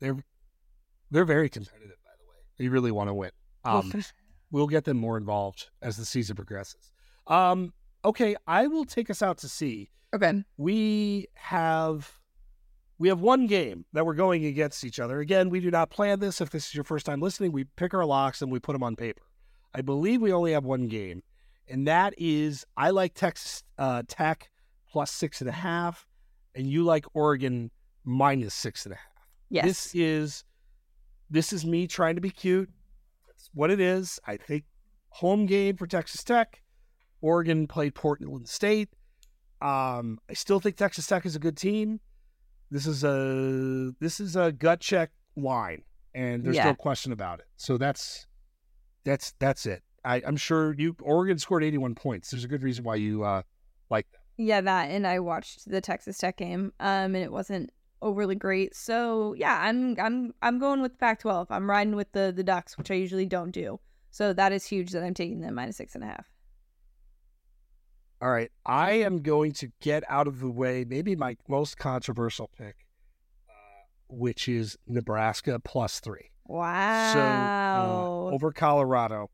[0.00, 0.16] they're
[1.10, 3.30] they're very competitive by the way They really want to win.
[3.64, 3.92] Um,
[4.50, 6.92] we'll get them more involved as the season progresses.
[7.26, 7.72] Um,
[8.04, 9.90] okay, I will take us out to sea.
[10.14, 10.42] okay.
[10.56, 12.18] We have
[13.02, 15.18] we have one game that we're going against each other.
[15.18, 16.40] Again, we do not plan this.
[16.40, 18.84] If this is your first time listening, we pick our locks and we put them
[18.84, 19.22] on paper.
[19.74, 21.24] I believe we only have one game,
[21.68, 24.52] and that is I like Texas uh, Tech
[24.88, 26.06] plus six and a half,
[26.54, 27.72] and you like Oregon
[28.04, 29.26] minus six and a half.
[29.50, 29.64] Yes.
[29.64, 30.44] This is
[31.28, 32.70] this is me trying to be cute.
[33.26, 34.20] That's what it is.
[34.28, 34.62] I think
[35.08, 36.62] home game for Texas Tech.
[37.20, 38.90] Oregon played Portland State.
[39.60, 41.98] Um, I still think Texas Tech is a good team.
[42.72, 45.82] This is a this is a gut check line,
[46.14, 46.64] and there's Yeah.
[46.64, 47.46] no question about it.
[47.58, 48.26] So that's
[49.04, 49.82] that's that's it.
[50.06, 52.30] I, I'm sure you Oregon scored 81 points.
[52.30, 53.42] There's a good reason why you uh,
[53.90, 54.22] like them.
[54.38, 57.68] Yeah, that and I watched the Texas Tech game, um, and it wasn't
[58.00, 58.74] overly great.
[58.74, 61.48] So yeah, I'm I'm I'm going with the Pac-12.
[61.50, 63.80] I'm riding with the the Ducks, which I usually don't do.
[64.10, 66.26] So that is huge that I'm taking them minus six and a half.
[68.22, 70.84] All right, I am going to get out of the way.
[70.88, 72.86] Maybe my most controversial pick,
[73.50, 73.52] uh,
[74.08, 76.30] which is Nebraska plus three.
[76.46, 77.12] Wow.
[77.12, 79.28] So uh, over Colorado.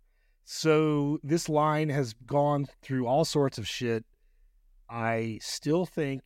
[0.44, 4.06] So this line has gone through all sorts of shit.
[4.88, 6.22] I still think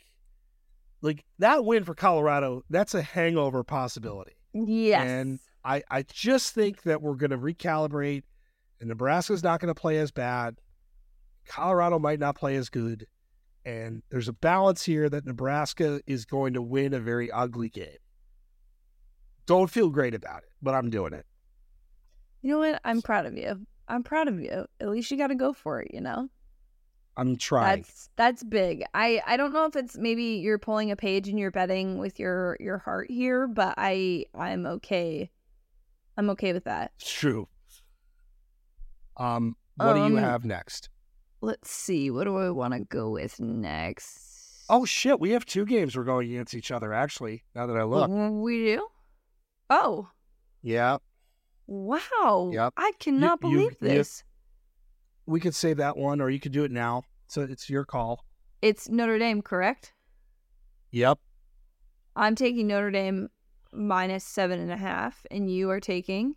[1.01, 4.37] like that win for Colorado, that's a hangover possibility.
[4.55, 5.05] yes.
[5.05, 8.23] and I, I just think that we're going to recalibrate
[8.79, 10.57] and Nebraska's not going to play as bad.
[11.47, 13.07] Colorado might not play as good.
[13.65, 17.99] And there's a balance here that Nebraska is going to win a very ugly game.
[19.47, 21.27] Don't feel great about it, but I'm doing it.
[22.43, 22.81] you know what?
[22.85, 23.67] I'm proud of you.
[23.89, 24.67] I'm proud of you.
[24.81, 25.93] At least you got to go for it.
[25.93, 26.29] You know.
[27.17, 27.83] I'm trying.
[27.83, 28.85] That's that's big.
[28.95, 32.19] I I don't know if it's maybe you're pulling a page and you're betting with
[32.19, 35.31] your your heart here, but I I'm okay.
[36.17, 36.93] I'm okay with that.
[36.99, 37.49] It's true.
[39.17, 40.89] Um, what do you Um, have next?
[41.43, 42.09] Let's see.
[42.11, 44.65] What do I want to go with next?
[44.71, 46.93] Oh shit, we have two games we're going against each other.
[46.93, 48.87] Actually, now that I look, we do.
[49.69, 50.09] Oh
[50.63, 50.99] yeah,
[51.67, 52.51] wow!
[52.53, 52.75] Yep.
[52.77, 54.23] I cannot you- believe you- this.
[55.27, 57.03] we could save that one, or you could do it now.
[57.27, 58.25] So it's your call.
[58.63, 59.93] It's Notre Dame, correct?
[60.93, 61.19] Yep.
[62.15, 63.29] I'm taking Notre Dame
[63.73, 66.37] minus seven and a half, and you are taking.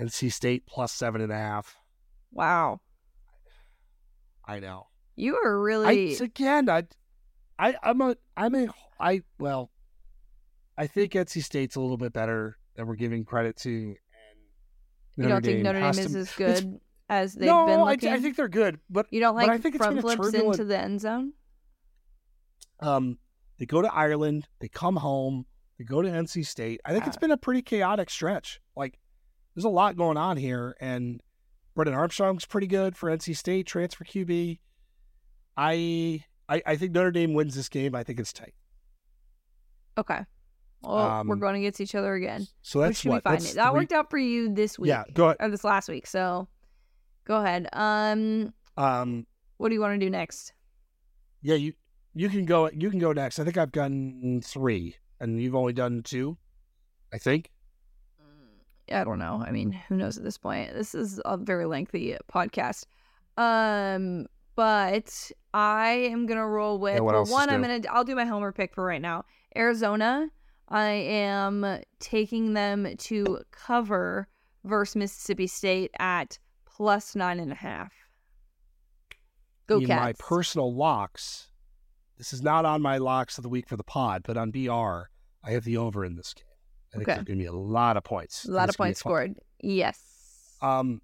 [0.00, 1.76] NC State plus seven and a half.
[2.32, 2.80] Wow,
[4.46, 4.86] I know.
[5.16, 6.16] you are I really.
[6.16, 6.84] again, I,
[7.58, 8.68] I, I'm a, I'm a,
[9.00, 9.70] I well,
[10.76, 13.70] I think NC State's a little bit better than we're giving credit to.
[15.16, 17.90] And you don't think Notre Dame is to- as good as they've no, been I,
[17.92, 18.12] looking?
[18.12, 20.20] I think they're good, but you don't but like I think it's front been flips
[20.30, 21.32] turbulent- into the end zone.
[22.80, 23.18] um,
[23.58, 25.46] they go to Ireland, they come home,
[25.78, 26.80] they go to NC State.
[26.84, 28.60] I think it's been a pretty chaotic stretch.
[28.76, 29.00] Like,
[29.54, 31.20] there's a lot going on here, and
[31.78, 34.58] Brennan Armstrong's pretty good for NC State transfer QB.
[35.56, 37.94] I, I, I think Notre Dame wins this game.
[37.94, 38.54] I think it's tight.
[39.96, 40.18] Okay.
[40.82, 42.48] Well, we're Um, going against each other again.
[42.62, 43.34] So that's what be fine.
[43.38, 44.88] that's That three- worked out for you this week.
[44.88, 45.36] Yeah, go ahead.
[45.38, 46.08] Or this last week.
[46.08, 46.48] So
[47.24, 47.68] go ahead.
[47.72, 49.24] Um, Um,
[49.58, 50.54] what do you want to do next?
[51.42, 51.74] yeah, you
[52.12, 53.38] you can go you can go next.
[53.38, 56.38] I think I've done three, and you've only done two.
[57.12, 57.50] I think.
[58.92, 59.42] I don't know.
[59.46, 60.74] I mean, who knows at this point?
[60.74, 62.86] This is a very lengthy podcast.
[63.36, 64.26] Um,
[64.56, 67.50] but I am gonna roll with Yeah, well, one.
[67.50, 69.24] I'm gonna I'll do my homer pick for right now.
[69.56, 70.28] Arizona.
[70.70, 74.28] I am taking them to cover
[74.64, 77.92] versus Mississippi State at plus nine and a half.
[79.66, 80.02] Go in Cats!
[80.02, 81.50] my personal locks.
[82.18, 85.08] This is not on my locks of the week for the pod, but on BR,
[85.44, 86.47] I have the over in this game.
[86.92, 87.14] I think Okay.
[87.16, 88.44] there's going to be a lot of points.
[88.46, 89.10] a lot of points fun.
[89.10, 89.34] scored.
[89.60, 90.00] Yes.
[90.62, 91.00] Um,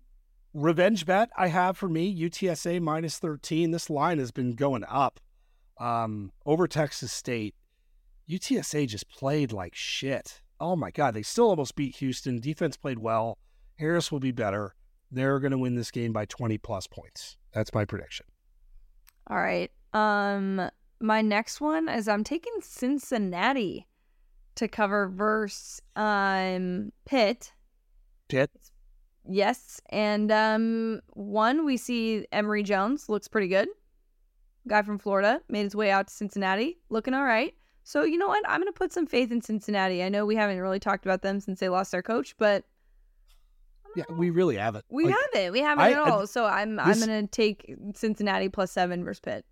[0.53, 3.71] revenge bet I have for me UTSA minus thirteen.
[3.71, 5.21] This line has been going up.
[5.79, 7.55] Um, over Texas State,
[8.31, 10.41] UTSA just played like shit.
[10.61, 12.41] Oh my god, they still almost beat Houston.
[12.41, 13.39] Defense played well.
[13.79, 14.75] Harris will be better.
[15.11, 17.37] They're going to win this game by twenty plus points.
[17.53, 18.27] That's my prediction.
[19.29, 19.71] All right.
[19.93, 20.71] Um,
[21.01, 23.87] my next one is I'm taking Cincinnati
[24.57, 27.53] to cover verse um Pitt.
[28.29, 28.51] Pitt.
[29.29, 33.69] Yes, and um one we see Emory Jones looks pretty good.
[34.69, 37.55] Guy from Florida made his way out to Cincinnati, looking all right.
[37.85, 38.43] So you know what?
[38.49, 40.03] I'm gonna put some faith in Cincinnati.
[40.03, 42.65] I know we haven't really talked about them since they lost their coach, but
[43.97, 44.85] Yeah, we really haven't.
[44.91, 45.53] we Like, haven't.
[45.53, 46.27] We haven't I- at I- all.
[46.27, 49.45] so I'm this- I'm gonna take Cincinnati plus seven versus Pitt.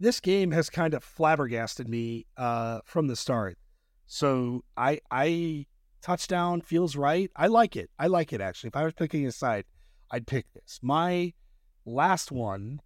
[0.00, 3.58] this game has kind of flabbergasted me uh, from the start.
[4.08, 5.66] So I I
[6.02, 7.30] touchdown feels right.
[7.36, 7.90] I like it.
[7.98, 8.68] I like it actually.
[8.68, 9.64] If I was picking a side,
[10.10, 10.80] I'd pick this.
[10.82, 11.34] My
[11.84, 12.80] last one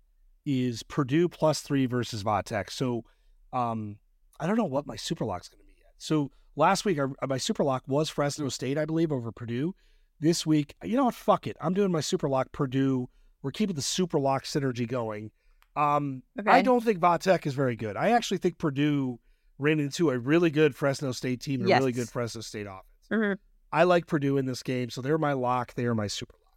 [0.44, 2.70] is Purdue plus three versus Va Tech.
[2.70, 3.04] So
[3.52, 3.98] um,
[4.40, 5.94] I don't know what my super lock's going to be yet.
[5.98, 9.74] So last week, our, my super lock was Fresno State, I believe, over Purdue.
[10.18, 11.14] This week, you know what?
[11.14, 11.56] Fuck it.
[11.60, 13.08] I'm doing my super lock Purdue.
[13.42, 15.30] We're keeping the super lock synergy going.
[15.76, 16.50] Um, Okay.
[16.50, 17.96] I don't think Va Tech is very good.
[17.96, 19.20] I actually think Purdue
[19.58, 22.84] ran into a really good Fresno State team and a really good Fresno State offense.
[23.10, 23.38] Mhm.
[23.72, 25.74] I like Purdue in this game, so they're my lock.
[25.74, 26.56] They are my super lock.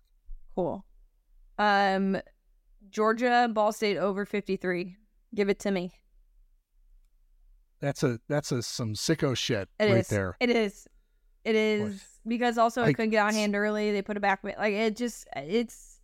[0.55, 0.85] Cool.
[1.57, 2.17] Um,
[2.89, 4.97] Georgia Ball State over 53.
[5.33, 5.91] Give it to me.
[7.81, 9.93] That's a that's a some sicko shit It is.
[9.93, 10.37] right there.
[10.39, 10.87] It is.
[11.43, 13.91] It is because also it I- couldn't get on hand early.
[13.91, 14.43] They put it back.
[14.43, 15.99] Like it just it's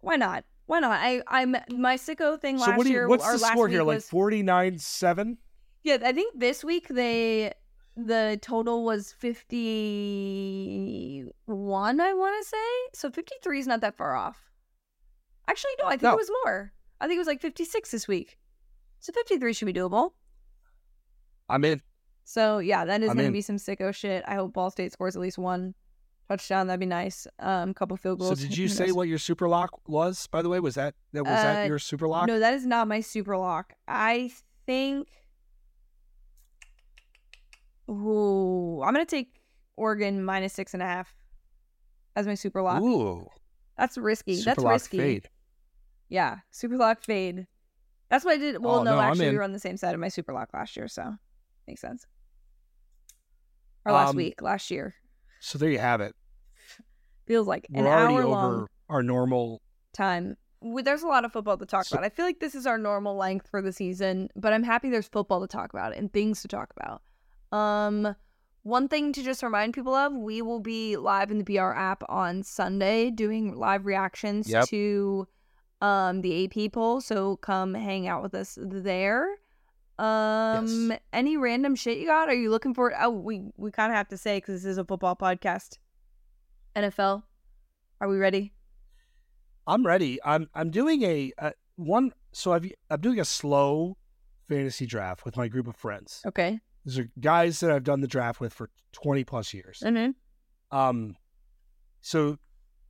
[0.00, 0.44] why not?
[0.66, 0.92] Why not?
[0.92, 3.08] I I'm my sicko thing So last what you, year.
[3.08, 3.82] what's the score here?
[3.82, 5.38] Like forty nine seven?
[5.82, 5.98] Yeah.
[6.04, 7.52] I think this week they
[7.96, 12.00] the total was fifty one.
[12.00, 12.56] I want to say
[12.94, 13.10] so.
[13.10, 14.50] Fifty three is not that far off.
[15.48, 15.86] Actually, no.
[15.86, 16.12] I think No.
[16.12, 16.72] it was more.
[17.00, 18.38] I think it was like fifty six this week.
[19.00, 20.12] So fifty three should be doable.
[21.48, 21.82] I'm in.
[22.24, 23.32] So yeah, that is I'm gonna in.
[23.32, 24.22] be some sicko shit.
[24.26, 25.74] I hope Ball State scores at least one
[26.28, 26.68] touchdown.
[26.68, 27.26] That'd be nice.
[27.40, 30.26] Um, couple field goals So did you say what your super lock was?
[30.28, 32.26] By the way, was that that was that Uh, your super lock?
[32.28, 33.72] No, that is not my super lock.
[33.88, 34.30] I
[34.66, 35.08] think.
[37.90, 39.40] Ooh, I'm gonna take
[39.76, 41.14] Oregon minus six and a half
[42.16, 42.80] as my super lock.
[42.82, 43.26] Ooh,
[43.76, 44.36] That's risky.
[44.36, 44.98] super That's lock risky.
[44.98, 45.28] fade.
[46.08, 47.46] Yeah, super lock fade.
[48.08, 48.62] That's what I did.
[48.62, 50.50] Well, Oh, no, no, actually, we were on the same side of my super lock
[50.52, 51.14] last year, so
[51.66, 52.06] makes sense.
[53.84, 54.94] Or last Um, week, last year.
[55.40, 56.14] So there you have it.
[57.26, 59.62] Feels like We're an already hour over long our normal.
[59.92, 60.36] time.
[60.62, 62.04] There's a lot of football to talk So- about.
[62.04, 65.08] I feel like this is our normal length for the season, but I'm happy there's
[65.08, 67.02] football to talk about and things to talk about.
[67.52, 68.14] Um,
[68.62, 72.02] one thing to just remind people of: we will be live in the BR app
[72.08, 74.66] on Sunday doing live reactions Yep.
[74.68, 75.26] to
[75.80, 77.00] um the AP poll.
[77.00, 79.26] So come hang out with us there.
[79.98, 82.28] Um, any random shit you got?
[82.30, 82.92] Are you looking for?
[82.98, 85.78] Oh, we we kind of have to say because this is a football podcast.
[86.76, 87.24] NFL,
[88.00, 88.52] are we ready?
[89.66, 90.18] I'm ready.
[90.24, 92.12] I'm I'm doing a, a one.
[92.32, 93.96] So I've I'm doing a slow
[94.48, 96.22] fantasy draft with my group of friends.
[96.26, 96.60] Okay.
[96.84, 99.82] These are guys that I've done the draft with for 20 plus years.
[99.84, 100.76] Mm-hmm.
[100.76, 101.16] Um,
[102.00, 102.38] so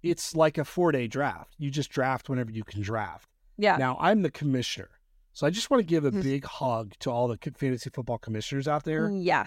[0.03, 1.55] it's like a four day draft.
[1.59, 3.29] You just draft whenever you can draft.
[3.57, 3.77] Yeah.
[3.77, 4.89] Now I'm the commissioner,
[5.33, 6.23] so I just want to give a Mhm.
[6.23, 9.11] big hug to all the fantasy football commissioners out there.
[9.11, 9.47] Yeah.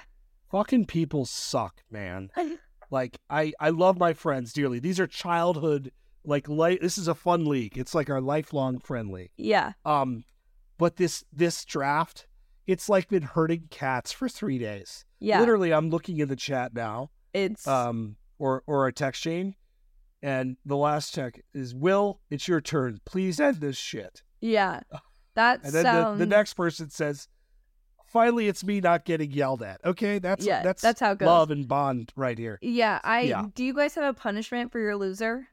[0.51, 2.29] Fucking people suck, man.
[2.91, 4.77] Like I I love my friends dearly.
[4.77, 5.91] These are childhood
[6.23, 6.79] like light.
[6.79, 7.75] This is a fun league.
[7.75, 9.31] It's like our lifelong friend league.
[9.35, 9.71] Yeah.
[9.83, 10.25] Um,
[10.77, 12.27] but this this draft,
[12.67, 15.05] it's like been hurting cats for three days.
[15.19, 15.39] Yeah.
[15.39, 19.55] Literally, I'm looking in the chat now, It's um, or or a text chain,
[20.21, 22.19] and the last check is Will.
[22.29, 22.99] It's your turn.
[23.05, 24.21] Please end this shit.
[24.41, 24.81] yeah.
[25.35, 27.27] That And then sounds the, the next person says,
[28.05, 31.25] "Finally, it's me not getting yelled at." Okay, that's Yeah, that's that's how it goes.
[31.25, 32.59] love and bond right here.
[32.61, 33.45] Yeah, I Yeah.
[33.55, 35.47] do you guys have a punishment for your loser?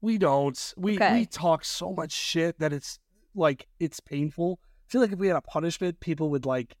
[0.00, 0.72] We don't.
[0.78, 1.12] We Okay.
[1.12, 2.98] we talk so much shit that it's
[3.34, 4.60] like it's painful.
[4.86, 6.76] I feel like if we had a punishment, people would like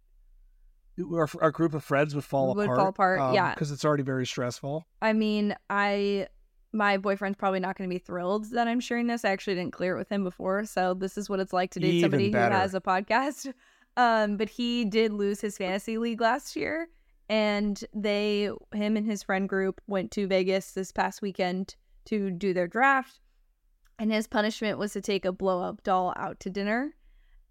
[1.12, 2.78] our, our group of friends would fall Would apart.
[2.78, 3.54] fall apart, yeah.
[3.54, 4.86] because it's already very stressful.
[5.02, 6.28] I mean, I
[6.72, 9.24] my boyfriend's probably not going to be thrilled that I'm sharing this.
[9.24, 11.80] I actually didn't clear it with him before, so this is what it's like to
[11.80, 12.54] date Even somebody better.
[12.54, 13.52] who has a podcast.
[13.96, 16.88] Um, but he did lose his fantasy league last year,
[17.28, 21.76] and they, him and his friend group, went to Vegas this past weekend
[22.06, 23.20] to do their draft,
[24.00, 26.92] and his punishment was to take a blow up doll out to dinner.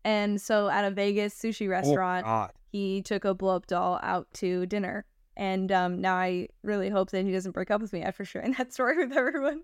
[0.05, 4.27] And so, at a Vegas sushi restaurant, Oh, he took a blow up doll out
[4.35, 5.05] to dinner.
[5.35, 8.51] And um, now I really hope that he doesn't break up with me after sharing
[8.57, 9.61] that story with everyone.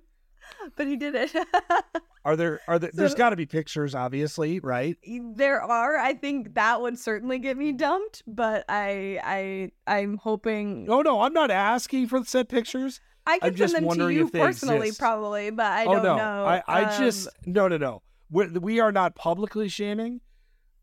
[0.76, 1.32] But he did it.
[2.26, 2.90] Are there are there?
[2.94, 4.98] there's So- got to be pictures, obviously, right?
[5.36, 5.98] there are.
[5.98, 8.24] I think that would certainly get me dumped.
[8.28, 13.00] But I, I, I'm hoping Oh no, I'm not asking for the said pictures.
[13.28, 15.00] I can I'm just send them to you personally, exist.
[15.00, 15.50] probably.
[15.52, 16.46] But I oh don't no, know.
[16.46, 18.02] I I Um, just no no no.
[18.32, 20.20] we we are not publicly shaming.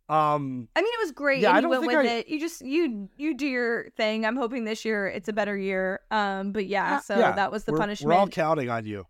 [0.08, 1.40] Um, I mean, it was great.
[1.40, 2.28] Yeah, and I you don't went think with I- it.
[2.28, 4.24] You just you you do your thing.
[4.24, 6.00] I'm hoping this year it's a better year.
[6.10, 8.08] Um, but yeah, Uh, so yeah, that was the we're, punishment.
[8.14, 9.04] We're all counting on you.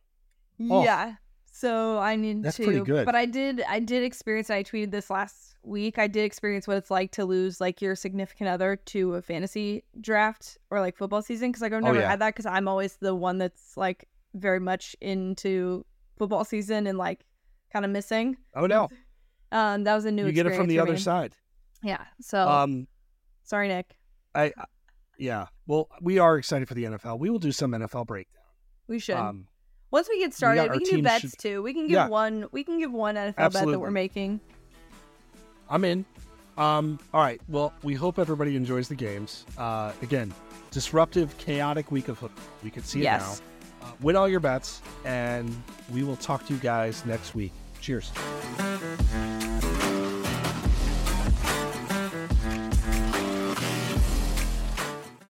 [0.70, 0.84] Oh.
[0.84, 1.16] Yeah.
[1.52, 3.06] So I need That's to pretty good.
[3.06, 5.98] But I did I did experience I tweeted this last week.
[5.98, 9.82] I did experience what it's like to lose like your significant other to a fantasy
[10.00, 12.10] draft or like football season cuz like I've Oh, never yeah.
[12.10, 15.84] had that cuz I'm always the one that's like very much into
[16.18, 17.24] football season and like
[17.72, 18.36] kind of missing.
[18.54, 18.88] Oh no,
[19.52, 20.98] Um that was a new you get it from the other me.
[20.98, 21.34] side.
[21.82, 22.04] Yeah.
[22.20, 22.86] So Um,
[23.44, 23.96] sorry Nick.
[24.34, 24.52] I
[25.18, 25.46] Yeah.
[25.66, 27.18] Well, we are excited for the NFL.
[27.18, 28.42] We will do some NFL breakdown.
[28.86, 29.16] We should.
[29.16, 29.46] Um,
[29.90, 31.62] Once we get started, our we, can do bets should- too.
[31.62, 32.08] We can give Yeah.
[32.08, 32.46] one.
[32.52, 34.40] We can give one NFL bet that we're making.
[35.70, 36.04] I'm in.
[36.58, 37.40] Um, all right.
[37.48, 39.44] Well, we hope everybody enjoys the games.
[39.58, 40.32] Uh, again,
[40.70, 42.44] disruptive, chaotic week of football.
[42.62, 43.40] We can see it Yes.
[43.80, 43.88] now.
[43.88, 45.54] Uh, win all your bets, and
[45.92, 47.52] we will talk to you guys next week.
[47.80, 48.10] Cheers.